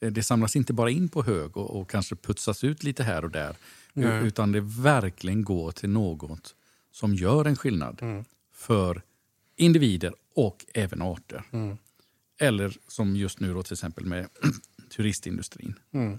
[0.00, 3.24] Eh, Det samlas inte bara in på hög och, och kanske putsas ut lite här
[3.24, 3.56] och där.
[4.24, 6.54] Utan det verkligen går till något
[6.90, 8.24] som gör en skillnad Mm.
[8.52, 9.02] för
[9.56, 11.44] individer och även arter.
[12.42, 14.28] Eller som just nu då till exempel med
[14.96, 15.74] turistindustrin.
[15.92, 16.18] Mm.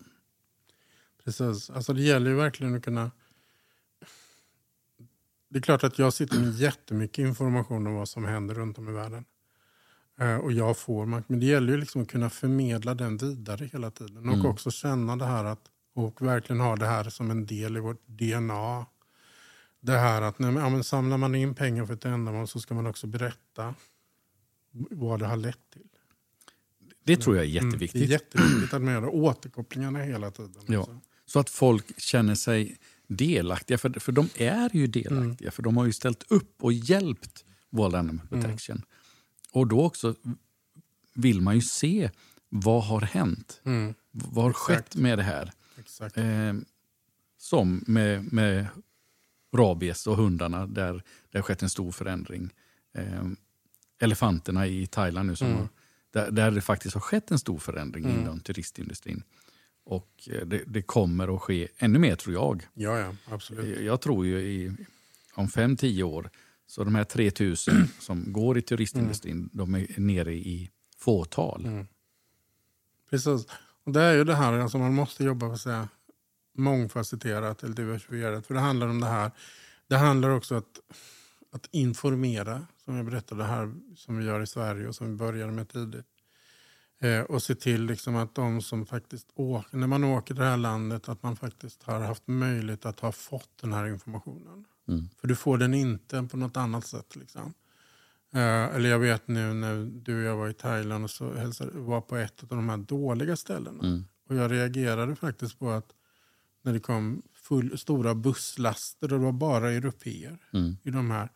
[1.24, 1.70] Precis.
[1.70, 3.12] Alltså det gäller ju verkligen att kunna...
[5.50, 8.90] Det är klart att jag sitter med jättemycket information om vad som händer runt om
[8.90, 9.26] i världen.
[10.20, 11.30] Eh, och jag får makt.
[11.30, 14.30] Men det gäller ju liksom att kunna förmedla den vidare hela tiden.
[14.30, 14.46] Och Mm.
[14.46, 15.70] också känna det här att...
[15.96, 18.86] Och verkligen ha det här som en del i vårt DNA.
[19.80, 22.74] Det här att när, ja, men samlar man in pengar för ett ändamål så ska
[22.74, 23.76] man också berätta
[24.72, 25.90] vad det har lett till.
[27.04, 28.02] Det tror jag är Mm, jätteviktigt.
[28.02, 30.62] Det är jätteviktigt att man gör återkopplingarna hela tiden.
[30.68, 30.80] Ja.
[30.80, 31.00] också.
[31.26, 33.78] Så att folk känner sig delaktiga.
[33.78, 35.52] För, för de är ju delaktiga.
[35.52, 38.82] För de har ju ställt upp och hjälpt World Animal Protection.
[39.52, 40.16] Och då också
[41.14, 42.10] vill man ju se
[42.50, 43.62] vad har hänt.
[43.66, 44.66] Mm, Vad har Exakt.
[44.68, 45.52] skett med det här?
[45.80, 46.18] exakt.
[46.18, 46.54] Eh,
[47.38, 48.66] som med, med
[49.56, 52.50] rabies och hundarna där det har skett en stor förändring.
[52.98, 53.24] Eh,
[54.00, 55.60] elefanterna i Thailand nu som Mm.
[55.60, 55.68] har,
[56.14, 58.22] där, där det faktiskt har skett en stor förändring Mm.
[58.22, 59.24] inom turistindustrin.
[59.86, 62.68] Och eh, det, det kommer att ske ännu mer tror jag.
[62.74, 63.80] Ja, ja, absolut.
[63.82, 64.72] Jag tror ju i,
[65.34, 66.30] om fem tio år
[66.68, 71.66] så de här 3000 som går i turistindustrin de är nere i fåtal.
[71.66, 71.88] Mm.
[73.10, 73.46] Precis.
[73.84, 75.90] Och det är ju det här, alltså man måste jobba för att säga,
[76.58, 78.48] mångfacetterat eller diversifierat.
[78.48, 79.32] För det handlar om det här.
[79.88, 80.80] Det handlar också att,
[81.52, 85.52] att informera, som jag berättade här, som vi gör i Sverige och som vi började
[85.52, 86.06] med tidigt.
[87.00, 90.50] Eh, och se till liksom att de som faktiskt åker, när man åker till det
[90.50, 94.66] här landet, att man faktiskt har haft möjlighet att ha fått den här informationen.
[94.88, 95.10] Mm.
[95.22, 97.16] För du får den inte på något annat sätt.
[97.16, 97.54] Liksom.
[98.34, 101.72] Eh, eller jag vet nu när du och jag var i Thailand och så hälsade,
[101.80, 103.84] var på ett av de här dåliga ställena.
[103.84, 104.06] Mm.
[104.30, 105.94] Och jag reagerade faktiskt på att
[106.62, 110.78] när det kom full, stora busslaster och det var bara europeer Mm.
[110.84, 111.30] i de här.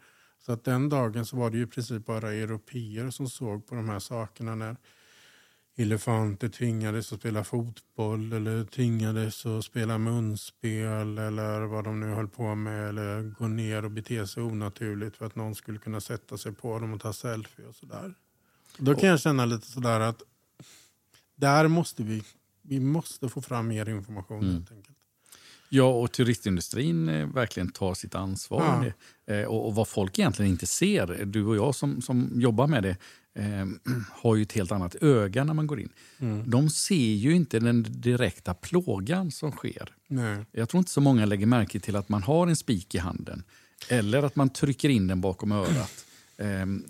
[0.48, 3.76] Så att den dagen så var det ju i princip bara europeer som såg på
[3.76, 4.56] de här sakerna.
[4.56, 4.78] När
[5.76, 12.28] elefanter tvingades att spela fotboll eller tvingades att spela munspel eller vad de nu höll
[12.28, 16.38] på med eller gå ner och bete sig onaturligt för att någon skulle kunna sätta
[16.38, 18.14] sig på dem och ta selfie och sådär.
[18.78, 20.22] Då kan jag känna lite sådär att
[21.36, 22.24] där måste vi,
[22.62, 24.54] vi måste få fram mer information Mm.
[24.54, 24.97] helt enkelt.
[25.70, 28.94] Ja, och turistindustrin eh, verkligen tar sitt ansvar.
[29.28, 32.84] Eh, och, och vad folk egentligen inte ser, du och jag som, som jobbar med
[32.84, 32.98] det,
[33.34, 33.66] eh,
[34.12, 35.90] har ju ett helt annat öga när man går in.
[36.20, 36.50] Mm.
[36.50, 39.90] De ser ju inte den direkta plågan som sker.
[40.08, 40.46] Nej.
[40.52, 43.44] Jag tror inte så många lägger märke till att man har en spik i handen.
[43.90, 46.06] Eller att man trycker in den bakom örat.
[46.38, 46.84] Ehm,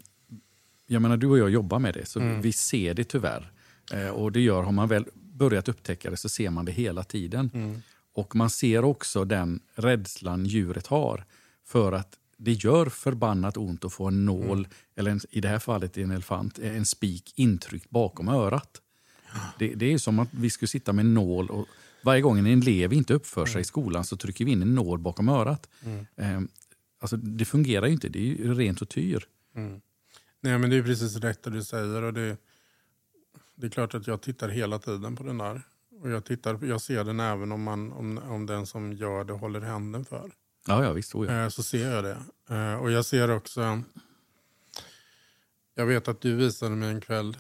[0.88, 2.42] jag menar, du och jag jobbar med det, så Mm.
[2.42, 3.52] vi ser det tyvärr.
[3.94, 7.04] Eh, och det gör, har man väl börjat upptäcka det så ser man det hela
[7.04, 7.50] tiden.
[7.54, 7.82] Mm.
[8.18, 11.26] Och man ser också den rädslan djuret har
[11.66, 15.60] för att det gör förbannat ont att få en nål, eller en, i det här
[15.60, 18.82] fallet en elefant, en spik intryckt bakom örat.
[19.60, 21.68] Det, det är som att vi skulle sitta med en nål och
[22.04, 25.00] varje gång en elev inte uppför sig i skolan så trycker vi in en nål
[25.00, 25.70] bakom örat.
[26.16, 26.42] Eh,
[27.00, 29.28] alltså, det fungerar ju inte, det är ju rent och tyr.
[29.56, 29.82] Mm.
[30.42, 32.02] Nej men det är precis rätt det du säger.
[32.02, 32.38] Och det,
[33.56, 35.62] det är klart att jag tittar hela tiden på den där.
[36.02, 39.34] Och jag, tittar, jag ser den även om, man, om, om den som gör det
[39.34, 40.32] håller handen för.
[40.68, 41.16] Ja, ja visst.
[41.16, 41.44] Oh, ja.
[41.44, 42.18] Eh, så ser jag det.
[42.50, 43.82] Eh, och jag ser också...
[45.76, 47.38] Jag vet att du visade mig en kväll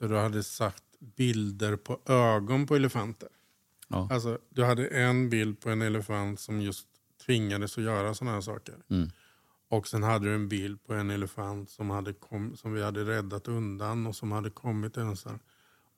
[0.00, 0.82] där du hade satt
[1.16, 3.28] bilder på ögon på elefanter.
[3.88, 4.08] Ja.
[4.10, 6.86] Alltså, du hade en bild på en elefant som just
[7.26, 8.74] tvingades att göra sådana här saker.
[8.90, 9.10] Mm.
[9.68, 13.04] Och sen hade du en bild på en elefant som, hade kom, som vi hade
[13.04, 15.38] räddat undan och som hade kommit ensam.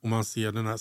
[0.01, 0.77] Och man ser den här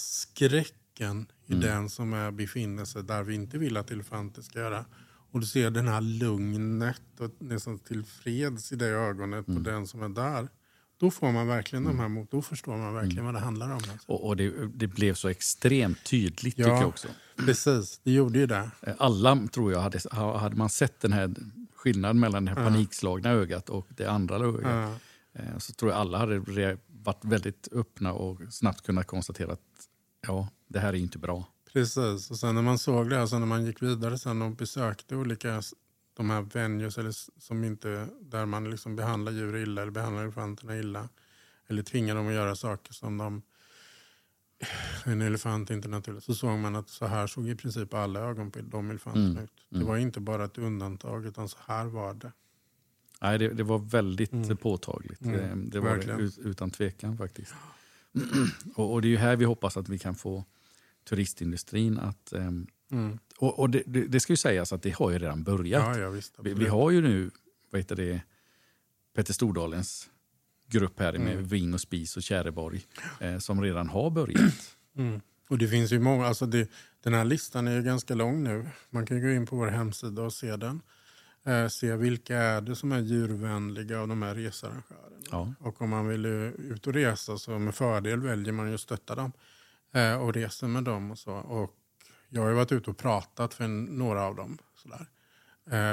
[0.96, 1.60] skräcken i Mm.
[1.64, 4.84] den som är, befinner sig där vi inte vill att elefanter ska göra.
[5.32, 9.64] Och du ser den här lugnet och nästan tillfreds i det ögonet Mm.
[9.64, 10.48] på den som är där.
[10.98, 13.72] Då får man verkligen de här mot, då förstår man verkligen vad det handlar om.
[13.72, 14.12] Alltså.
[14.12, 16.64] Och, och det, det blev så extremt tydligt Ja.
[16.64, 17.08] tycker jag också.
[17.36, 18.70] Precis, det gjorde ju det.
[18.82, 19.98] Eh, Alla tror jag, hade,
[20.38, 21.34] hade man sett den här
[21.74, 24.62] skillnaden mellan det här panikslagna ögat och det andra ögat
[25.32, 25.40] Ja.
[25.42, 26.38] eh, så tror jag alla hade
[27.04, 29.60] varit väldigt öppna och snabbt kunnat konstatera att
[30.26, 31.44] ja, det här är inte bra.
[31.72, 35.16] Precis, och sen när man såg det sen när man gick vidare sen och besökte
[35.16, 35.62] olika
[36.16, 40.78] de här venues eller som inte, där man liksom behandlar djur illa eller behandlar elefanterna
[40.78, 41.08] illa.
[41.66, 43.42] Eller tvingar dem att göra saker som de,
[45.04, 46.24] en elefant inte naturligt.
[46.24, 49.44] Så såg man att så här såg i princip alla ögon på de elefanterna Mm,
[49.44, 49.52] ut.
[49.68, 52.32] Det var inte bara ett undantag utan så här var det.
[53.20, 54.56] Nej, det, det var väldigt Mm.
[54.56, 55.20] påtagligt.
[55.22, 56.20] Mm, det var det, verkligen.
[56.20, 57.54] ut, utan tvekan faktiskt.
[58.74, 60.44] och, och det är ju här vi hoppas att vi kan få
[61.08, 62.32] turistindustrin att...
[62.32, 63.18] ehm, Mm.
[63.38, 65.96] och och det, det, det ska ju sägas att det har ju redan börjat.
[65.96, 66.34] Ja, ja, visst.
[66.42, 67.30] Vi, vi har ju nu
[67.70, 68.20] vad heter det,
[69.16, 70.08] Petter Stordalens
[70.66, 71.44] grupp här med Mm.
[71.44, 72.86] Ving och Spis och Käreborg
[73.20, 74.40] eh, som redan har börjat.
[74.96, 75.20] Mm.
[75.48, 78.66] Och det finns ju många, alltså det, den här listan är ju ganska lång nu.
[78.90, 80.80] Man kan gå in på vår hemsida och se den.
[81.46, 85.16] Eh, se vilka är det som är djurvänliga av de här researrangörerna.
[85.30, 85.54] Ja.
[85.60, 88.80] Och om man vill eh, ut och resa så med fördel väljer man ju att
[88.80, 89.32] stötta dem.
[89.92, 91.32] Eh, och reser med dem och så.
[91.32, 91.74] Och
[92.28, 94.58] jag har varit ute och pratat för några av dem.
[94.76, 95.06] Sådär.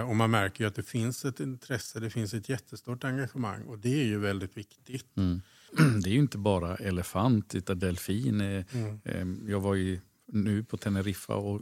[0.08, 3.64] Och man märker ju att det finns ett intresse, det finns ett jättestort engagemang.
[3.64, 5.18] Och det är ju väldigt viktigt.
[5.18, 5.42] Mm.
[6.04, 8.42] Det är ju inte bara elefant utan delfin.
[8.42, 9.50] Mm.
[9.50, 11.62] Jag var ju nu på Teneriffa och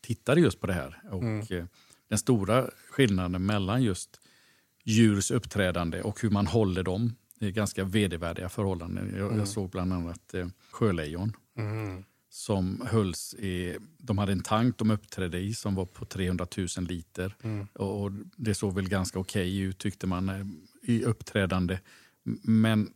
[0.00, 1.02] tittade just på det här.
[1.10, 1.68] Och Mm.
[2.14, 4.20] Den stora skillnaden mellan just
[4.84, 9.12] djurs uppträdande och hur man håller dem är ganska vedervärdiga förhållanden.
[9.16, 9.38] Jag, Mm.
[9.38, 12.04] jag såg bland annat eh, sjölejon Mm.
[12.30, 16.66] som hölls i, de hade en tank de uppträdde i som var på 300 000
[16.86, 17.36] liter.
[17.42, 17.66] Mm.
[17.74, 20.46] Och och det såg väl ganska okej ut tyckte man eh,
[20.82, 21.78] i uppträdande.
[22.42, 22.90] Men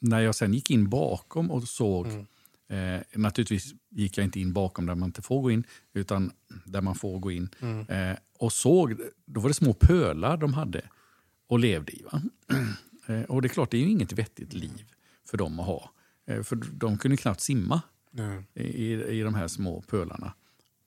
[0.00, 2.26] när jag sen gick in bakom och såg, Mm.
[2.68, 6.32] Eh, naturligtvis gick jag inte in bakom där man inte får gå in, utan
[6.64, 7.48] där man får gå in.
[7.60, 7.86] Mm.
[7.88, 8.96] Eh, och såg,
[9.26, 10.82] då var det små pölar de hade
[11.46, 12.02] och levde i.
[13.06, 14.84] Eh, och det är klart, det är ju inget vettigt liv
[15.30, 15.90] för dem att ha.
[16.26, 17.82] Eh, för de kunde knappt simma
[18.54, 20.34] i, i de här små pölarna.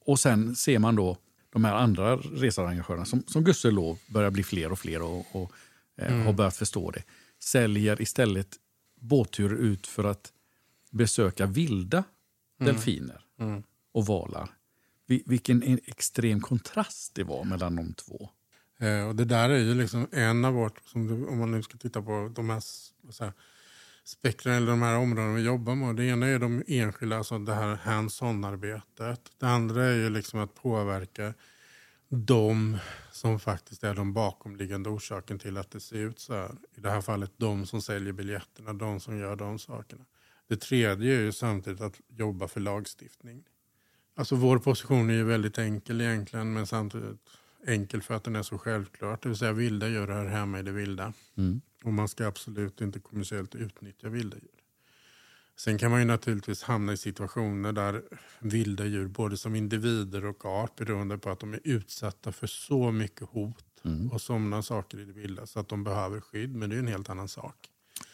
[0.05, 1.17] Och sen ser man då
[1.49, 5.51] de här andra researrangörerna som, som gudskelov börjar bli fler och fler och, och
[5.97, 7.03] eh, har börjat förstå det.
[7.39, 8.55] Säljer istället
[9.01, 10.31] båtturer ut för att
[10.97, 12.03] besöka vilda
[12.59, 13.63] delfiner Mm.
[13.91, 14.49] och valar.
[15.07, 18.29] Vi, vilken en extrem kontrast det var mellan de två.
[18.77, 21.77] Eh, och det där är ju liksom en av vårt, du, om man nu ska
[21.77, 22.63] titta på de här,
[23.19, 23.33] här
[24.03, 25.95] spektren eller de här områdena vi jobbar med.
[25.95, 29.21] Det ena är de enskilda, alltså det här hands-on-arbetet.
[29.39, 31.33] Det andra är ju liksom att påverka
[32.09, 32.77] de
[33.11, 36.51] som faktiskt är de bakomliggande orsaken till att det ser ut så här.
[36.75, 40.05] I det här fallet de som säljer biljetterna, de som gör de sakerna.
[40.47, 43.43] Det tredje är ju samtidigt att jobba för lagstiftning.
[44.15, 47.19] Alltså vår position är ju väldigt enkel egentligen men samtidigt
[47.67, 49.23] enkel för att den är så självklart.
[49.23, 51.13] Det vill säga vilda djur hör hemma i det vilda.
[51.37, 51.61] Mm.
[51.83, 54.49] Och man ska absolut inte kommersiellt utnyttja vilda djur.
[55.57, 58.03] Sen kan man ju naturligtvis hamna i situationer där
[58.39, 62.91] vilda djur, både som individer och art, beroende på att de är utsatta för så
[62.91, 64.11] mycket hot Mm.
[64.11, 66.55] och somna saker i det vilda så att de behöver skydd.
[66.55, 67.69] Men det är en helt annan sak.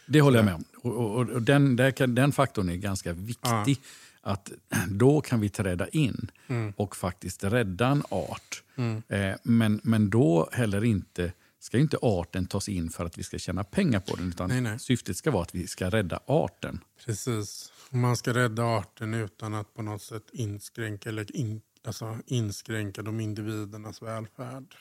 [0.06, 0.64] Det håller jag med om.
[0.78, 3.82] Och, och, och den, kan, den faktorn är ganska viktig.
[4.22, 4.52] Att
[4.90, 6.74] Då kan vi träda in Mm.
[6.78, 8.64] och faktiskt rädda en art.
[9.08, 13.38] Eh, men, men då heller inte ska inte arten tas in för att vi ska
[13.38, 14.28] tjäna pengar på den.
[14.30, 14.80] Utan Nej, nej.
[14.80, 16.80] Syftet ska vara att vi ska rädda arten.
[17.06, 17.72] Precis.
[17.90, 23.20] Man ska rädda arten utan att på något sätt inskränka, eller in, alltså inskränka de
[23.20, 24.76] individernas välfärd.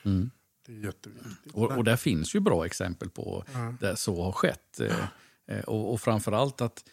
[0.71, 1.53] Det är jätteviktigt.
[1.53, 3.73] Och, och där finns ju bra exempel på Ja.
[3.79, 4.79] där så har skett.
[4.79, 5.05] Eh,
[5.47, 6.83] eh, Och, och framför allt att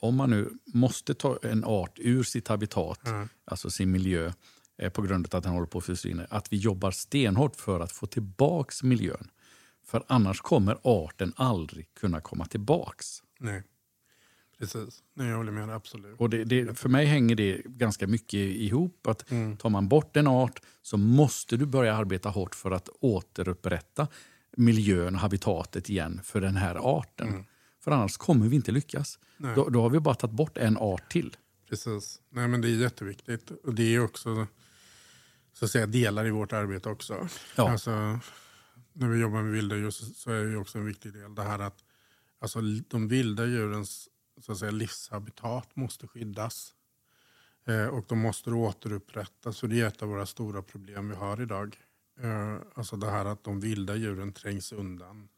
[0.00, 3.28] om man nu måste ta en art ur sitt habitat, Ja.
[3.44, 4.32] alltså sin miljö,
[4.78, 7.80] eh, på grund av att den håller på att försvinna, att vi jobbar stenhårt för
[7.80, 9.30] att få tillbaks miljön.
[9.84, 13.22] För annars kommer arten aldrig kunna komma tillbaks.
[13.40, 13.62] Nej.
[14.58, 15.02] Precis.
[15.14, 15.70] Nej, jag håller med.
[15.70, 16.20] Absolut.
[16.20, 19.06] Och det, det, för mig hänger det ganska mycket ihop.
[19.06, 19.56] att Mm.
[19.56, 24.08] Tar man bort en art så måste du börja arbeta hårt för att återupprätta
[24.56, 27.44] miljön och habitatet igen för den här arten.
[27.80, 29.18] För annars kommer vi inte lyckas.
[29.40, 29.54] Mm.
[29.54, 31.36] Då, då har vi bara tagit bort en art till.
[31.68, 32.20] Precis.
[32.30, 33.50] Nej, men det är jätteviktigt.
[33.50, 34.46] Och det är också
[35.52, 37.28] så att säga, delar i vårt arbete också.
[37.56, 37.70] Ja.
[37.70, 37.90] Alltså,
[38.92, 41.42] när vi jobbar med vilda djur så, så är det också en viktig del det
[41.42, 41.84] här att
[42.38, 44.08] alltså, de vilda djurens
[44.40, 46.74] så att säga, livshabitat måste skyddas.
[47.64, 49.60] Eh, och de måste återupprättas.
[49.60, 51.80] För det är ett av våra stora problem vi har idag.
[52.20, 55.28] Eh, alltså det här att de vilda djuren trängs undan.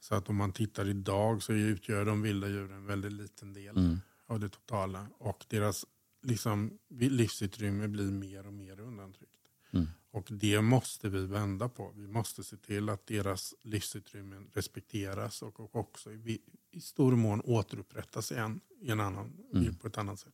[0.00, 3.98] Så att om man tittar idag så utgör de vilda djuren en väldigt liten del
[4.26, 5.06] av det totala.
[5.18, 5.86] Och deras
[6.22, 9.32] liksom, livsutrymme blir mer och mer undantryckt.
[9.70, 9.86] Mm.
[10.16, 11.92] Och det måste vi vända på.
[11.96, 16.38] Vi måste se till att deras livsutrymmen respekteras och, också i,
[16.72, 20.32] i stor mån återupprättas igen i en annan, i, på ett annat sätt.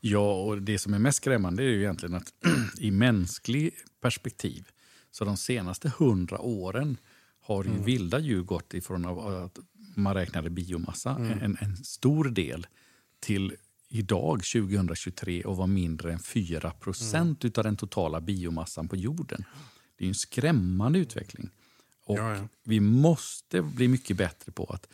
[0.00, 2.32] Ja, och det som är mest skrämmande är ju egentligen att
[2.78, 4.68] i mänsklig perspektiv
[5.10, 6.96] så de senaste hundra åren
[7.40, 9.58] har ju vilda djur gått ifrån att
[9.96, 12.66] man räknade biomassa, en, en stor del,
[13.20, 13.56] till
[13.92, 19.44] idag 2023 och vara mindre än 4 procent av den totala biomassan på jorden.
[19.96, 21.50] Det är en skrämmande utveckling.
[22.04, 22.48] Och Ja, ja.
[22.62, 24.88] Vi måste bli mycket bättre på att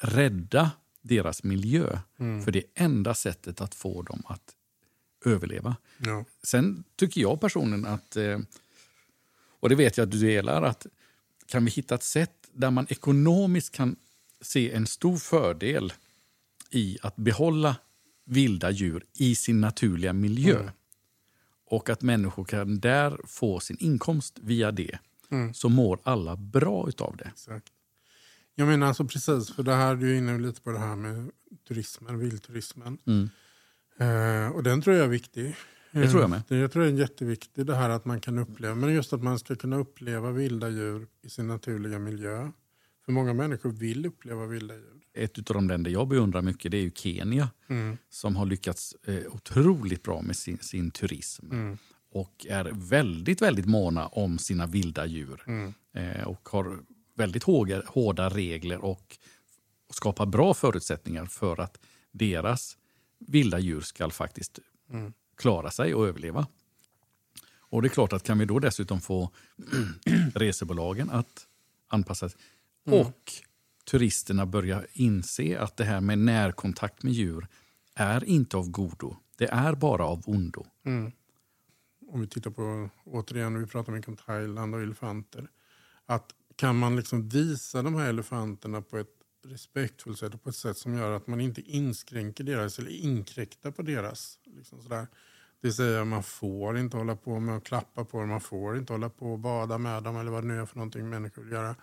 [0.00, 0.70] rädda
[1.02, 1.98] deras miljö.
[2.16, 4.54] För det är enda sättet att få dem att
[5.24, 5.76] överleva.
[5.98, 6.24] Ja.
[6.42, 8.38] Sen tycker jag personligen att, eh,
[9.60, 10.86] och det vet jag att du delar, att
[11.46, 13.96] kan vi hitta ett sätt där man ekonomiskt kan
[14.40, 15.92] se en stor fördel
[16.70, 17.76] i att behålla
[18.26, 20.70] vilda djur i sin naturliga miljö
[21.66, 24.98] och att människor kan där få sin inkomst via det,
[25.54, 27.24] så mår alla bra utav det.
[27.24, 27.72] Exakt.
[28.54, 31.30] Jag menar alltså precis, för det här, du är inne lite på det här med
[31.68, 32.98] turismen, vildturismen.
[33.06, 33.28] Mm.
[33.98, 35.56] Eh, och den tror jag är viktig.
[35.92, 36.38] Det tror jag med.
[36.38, 39.12] Eh, Det, jag tror det är jätteviktigt det här att man kan uppleva, men just
[39.12, 42.50] att man ska kunna uppleva vilda djur i sin naturliga miljö.
[43.06, 45.00] För många människor vill uppleva vilda djur.
[45.14, 47.96] Ett av de länder jag beundrar mycket det är Kenya Mm.
[48.10, 51.50] som har lyckats eh, otroligt bra med sin, sin turism.
[51.52, 51.78] Mm.
[52.10, 55.42] och är väldigt, väldigt måna om sina vilda djur.
[55.46, 55.74] Mm.
[55.92, 56.78] Eh, och har
[57.14, 59.18] väldigt hårda, hårda regler och
[59.90, 61.78] skapar bra förutsättningar för att
[62.12, 62.76] deras
[63.18, 64.58] vilda djur ska faktiskt
[64.90, 65.12] Mm.
[65.36, 66.46] klara sig och överleva.
[67.58, 69.30] Och det är klart att kan vi då dessutom få
[70.34, 71.46] resebolagen att
[71.88, 72.38] anpassa sig
[72.86, 73.32] och
[73.90, 77.46] turisterna börja inse att det här med närkontakt med djur
[77.94, 79.16] är inte av godo.
[79.38, 80.66] Det är bara av ondo.
[80.84, 81.12] Mm.
[82.08, 85.50] Om vi tittar på, återigen, vi pratar mycket om Thailand och elefanter.
[86.06, 90.56] Att kan man liksom visa de här elefanterna på ett respektfullt sätt och på ett
[90.56, 94.38] sätt som gör att man inte inskränker deras eller inkräktar på deras.
[94.44, 95.06] Liksom sådär.
[95.60, 98.78] Det vill säga man får inte hålla på med att klappa på dem, man får
[98.78, 101.42] inte hålla på och bada med dem eller vad det nu är för någonting människor
[101.42, 101.76] vill göra.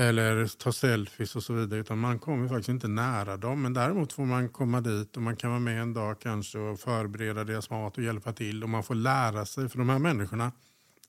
[0.00, 1.80] Eller ta selfies och så vidare.
[1.80, 3.62] Utan man kommer faktiskt inte nära dem.
[3.62, 6.80] Men däremot får man komma dit och man kan vara med en dag kanske och
[6.80, 8.62] förbereda deras mat och hjälpa till.
[8.62, 9.68] Och man får lära sig.
[9.68, 10.52] För de här människorna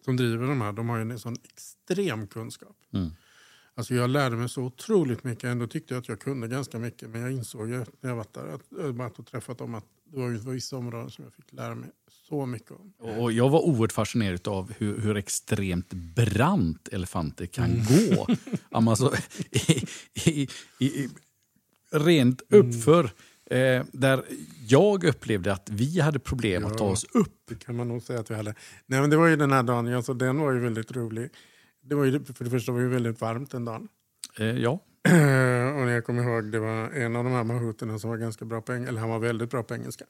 [0.06, 2.76] som driver de här, de har ju en sån extrem kunskap.
[2.94, 3.12] Mm.
[3.76, 5.44] Alltså jag lärde mig så otroligt mycket.
[5.44, 7.10] Ändå tyckte jag att jag kunde ganska mycket.
[7.10, 10.20] Men jag insåg ju när jag var där att, att och träffat dem att det
[10.20, 11.90] var vissa områden som jag fick lära mig
[12.28, 12.94] så mycket om.
[13.00, 17.86] Och jag var oerhört fascinerad av hur, hur extremt brant elefanter kan Mm.
[18.16, 18.28] gå.
[18.90, 19.14] Alltså,
[19.52, 20.48] i, i,
[20.80, 21.10] i,
[21.92, 23.12] rent uppför
[23.52, 24.24] Eh, där
[24.68, 27.36] jag upplevde att vi hade problem att ta oss upp.
[27.50, 28.56] Det kan man nog säga att vi hade.
[28.86, 31.30] Nej, men det var ju den här dagen, alltså, den var ju väldigt rolig.
[31.82, 33.88] Det var ju, för det första var ju väldigt varmt den dagen.
[34.40, 34.72] Eh, ja.
[35.76, 38.46] och när jag kommer ihåg, det var en av de här mahoterna som var ganska
[38.46, 40.06] bra på eller han var väldigt bra på engelska.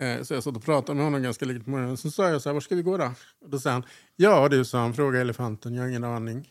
[0.00, 1.96] Eh, så jag satt och pratade med honom ganska lite på morgonen.
[1.96, 3.12] Så sa jag så här, var ska vi gå då?
[3.40, 3.82] Och då sa han,
[4.16, 6.48] ja du, sa han, fråga elefanten, jag har ingen aning.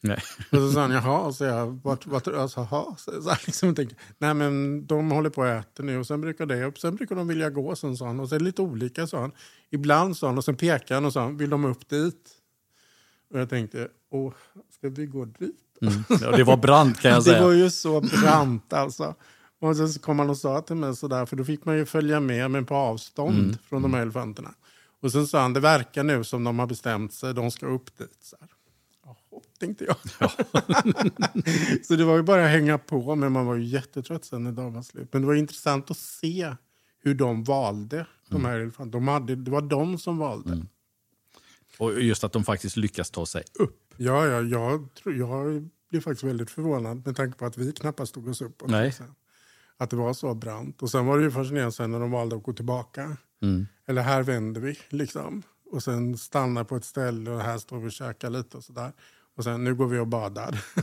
[0.00, 0.18] Nej.
[0.52, 2.96] Och så sa han, jaha, och så jag, vart, vart, alltså, jaha.
[2.98, 6.46] Så, så, liksom, tänkte, nej men de håller på att äta nu och sen brukar
[6.46, 8.20] det upp, sen brukar de vilja gå, sen sa han.
[8.20, 9.32] Och det lite olika, sa han.
[9.70, 12.30] Ibland sa han, och sen pekade han och sa, vill de upp dit?
[13.30, 14.32] Och jag tänkte, åh,
[14.70, 15.60] ska vi gå dit?
[15.82, 15.94] Mm.
[16.20, 17.38] Ja, det var brant kan jag säga.
[17.38, 19.14] Det var ju så brant alltså.
[19.60, 22.20] Och sen kom han och sa till mig sådär, för då fick man ju följa
[22.20, 23.56] med men på avstånd Mm.
[23.68, 24.54] från de här elefanterna.
[25.02, 27.98] Och sen sa han, det verkar nu som de har bestämt sig, de ska upp
[27.98, 28.18] dit.
[28.22, 28.48] Så här.
[29.04, 29.96] Jaha, tänkte jag.
[31.84, 34.52] så det var ju bara att hänga på, men man var ju jättetrött sen när
[34.52, 35.08] dagen var slut.
[35.12, 36.54] Men det var intressant att se
[37.02, 38.90] hur de valde de här elefanterna.
[39.04, 40.52] De hade, det var de som valde.
[40.52, 40.68] Mm.
[41.78, 43.94] Och just att de faktiskt lyckas ta sig upp.
[43.96, 48.14] Ja, ja jag, tror, jag blev faktiskt väldigt förvånad med tanke på att vi knappast
[48.14, 48.62] tog oss upp.
[48.66, 48.94] Nej.
[49.76, 50.82] Att det var så brant.
[50.82, 53.16] Och sen var det ju fascinerande sen när de valde att gå tillbaka.
[53.42, 53.66] Mm.
[53.86, 55.42] Eller här vänder vi liksom.
[55.70, 58.92] Och sen stanna på ett ställe och här står vi och käkar lite och sådär.
[59.36, 60.64] Och sen nu går vi och badar.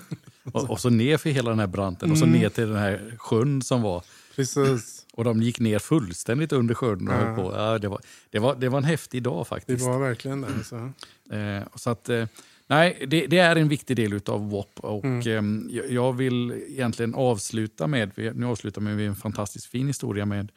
[0.51, 3.15] Och, och så ner för hela den här branten och så ner till den här
[3.17, 4.03] sjön som var.
[4.35, 5.00] Precis.
[5.13, 7.07] Och de gick ner fullständigt under sjön.
[7.07, 7.17] Och Ja.
[7.17, 7.53] höll på.
[7.55, 9.85] Ja, det, var, det, var, det var en häftig dag Det faktiskt.
[9.85, 10.63] var verkligen det.
[10.63, 10.91] Så.
[11.35, 12.27] Eh, så att, eh,
[12.67, 14.79] nej, det, det är en viktig del av WOP.
[14.79, 15.69] Och, Mm.
[15.69, 20.51] eh, jag- vill egentligen avsluta med, nu avslutar vi med en fantastiskt fin historia med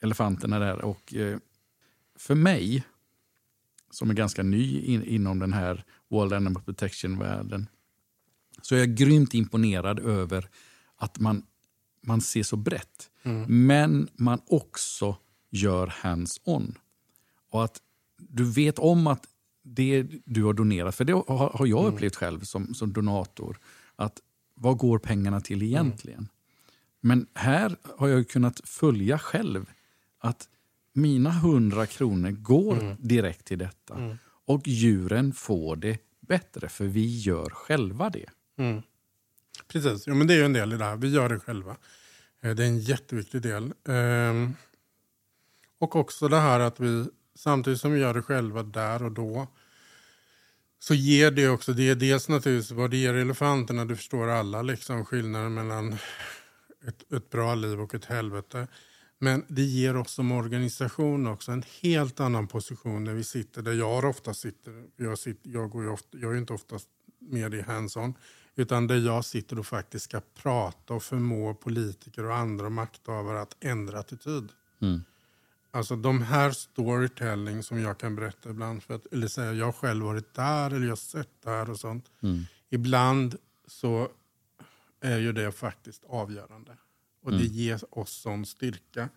[0.00, 0.84] elefanterna där.
[0.84, 1.38] Och, eh,
[2.18, 2.82] för mig,
[3.90, 7.66] som är ganska ny in, inom den här World Animal Protection-världen,
[8.62, 10.48] så är jag grymt imponerad över
[10.96, 11.42] att man,
[12.08, 13.10] man ser så brett.
[13.48, 15.16] Men man också
[15.50, 16.74] gör hands-on.
[17.50, 17.82] Och att
[18.16, 19.26] du vet om att
[19.62, 23.58] det du har donerat, för det har, har jag upplevt själv som, som donator,
[23.96, 24.20] att
[24.54, 26.28] vad går pengarna till egentligen?
[27.00, 29.70] Men här har jag kunnat följa själv
[30.18, 30.48] att
[30.92, 34.16] mina 100 kronor går direkt till detta.
[34.46, 38.26] Och djuren får det bättre, för vi gör själva det.
[38.58, 38.82] Mm.
[39.68, 40.96] Precis, ja, men det är ju en del i det här.
[40.96, 41.76] Vi gör det själva.
[42.40, 43.72] Eh, det är en jätteviktig del.
[43.88, 44.54] Ehm,
[45.78, 49.48] och också det här att vi samtidigt som vi gör det själva där och då
[50.78, 54.62] så ger det också, det är dels naturligtvis vad det ger elefanterna, du förstår alla
[54.62, 55.92] liksom skillnaden mellan
[56.86, 58.66] ett, ett bra liv och ett helvete.
[59.18, 63.72] Men det ger oss som organisation också en helt annan position när vi sitter där
[63.72, 64.84] jag ofta sitter.
[64.96, 68.14] Jag, sitter, jag, går ju ofta, jag är ju inte oftast med i hands-on.
[68.58, 73.56] Utan där jag sitter och faktiskt ska prata och förmå politiker och andra makthavare att
[73.60, 74.52] ändra attityd.
[74.80, 75.04] Mm.
[75.70, 79.72] Alltså de här storytelling som jag kan berätta ibland, för att, eller säga jag har
[79.72, 82.10] själv varit där eller jag sett det här och sånt.
[82.22, 82.44] Mm.
[82.70, 83.36] Ibland
[83.66, 84.08] så
[85.00, 86.76] är ju det faktiskt avgörande.
[87.22, 87.52] Och det Mm.
[87.52, 89.08] ger oss sån styrka.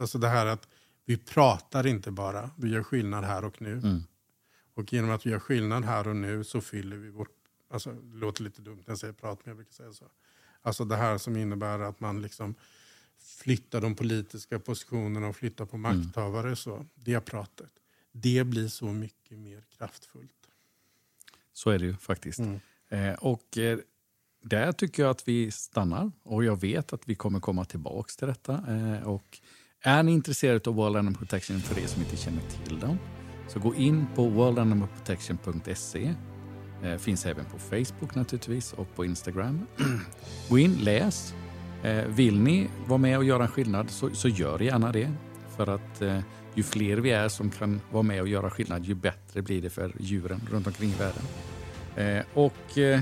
[0.00, 0.68] Alltså det här att
[1.04, 3.72] vi pratar inte bara, vi gör skillnad här och nu.
[3.72, 4.02] Mm.
[4.74, 7.39] Och genom att vi gör skillnad här och nu så fyller vi vårt,
[7.70, 10.04] alltså det låter lite dumt när jag säger prat, men jag brukar säga så.
[10.62, 12.54] Alltså det här som innebär att man liksom
[13.18, 16.56] flyttar de politiska positionerna och flyttar på makthavare.
[16.56, 17.70] Så, det pratet,
[18.12, 20.30] det blir så mycket mer kraftfullt.
[21.52, 22.38] Så är det ju faktiskt.
[22.38, 22.60] Mm.
[22.88, 23.78] Eh, och eh,
[24.42, 26.12] där tycker jag att vi stannar.
[26.22, 28.64] Och jag vet att vi kommer komma tillbaka till detta.
[28.68, 29.40] Eh, och
[29.80, 32.98] är ni intresserade av World Animal Protection för er som inte känner till dem
[33.48, 36.14] så gå in på worldanimalprotection.se.
[36.84, 39.66] Eh, finns även på Facebook naturligtvis och på Instagram.
[40.48, 41.34] gå in, läs.
[41.82, 45.12] Eh, vill ni vara med och göra en skillnad så, så gör gärna det.
[45.56, 46.18] För att eh,
[46.54, 49.70] ju fler vi är som kan vara med och göra skillnad ju bättre blir det
[49.70, 51.22] för djuren runt omkring i världen.
[51.96, 53.00] Eh, och eh,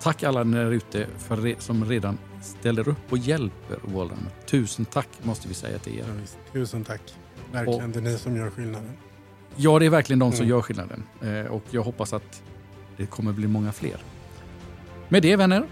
[0.00, 4.16] tack alla ni där ute för re- som redan ställer upp och hjälper Animal.
[4.46, 6.04] Tusen tack måste vi säga till er.
[6.08, 6.52] Ja.
[6.52, 7.14] Tusen tack.
[7.52, 8.90] Verkligen, Och- det är ni som gör skillnaden.
[9.56, 10.50] Ja, det är verkligen de som Mm.
[10.50, 11.02] gör skillnaden.
[11.22, 12.42] Eh, och jag hoppas att
[12.96, 13.96] det kommer bli många fler.
[15.08, 15.64] Med det vänner,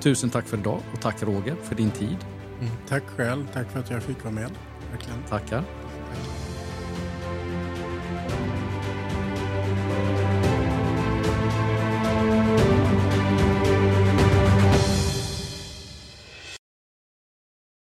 [0.00, 2.16] tusen tack för idag och tack Roger för din tid.
[2.60, 2.72] Mm.
[2.88, 4.50] Tack själv, tack för att jag fick vara med.
[4.90, 5.22] Verkligen.
[5.28, 5.64] Tackar.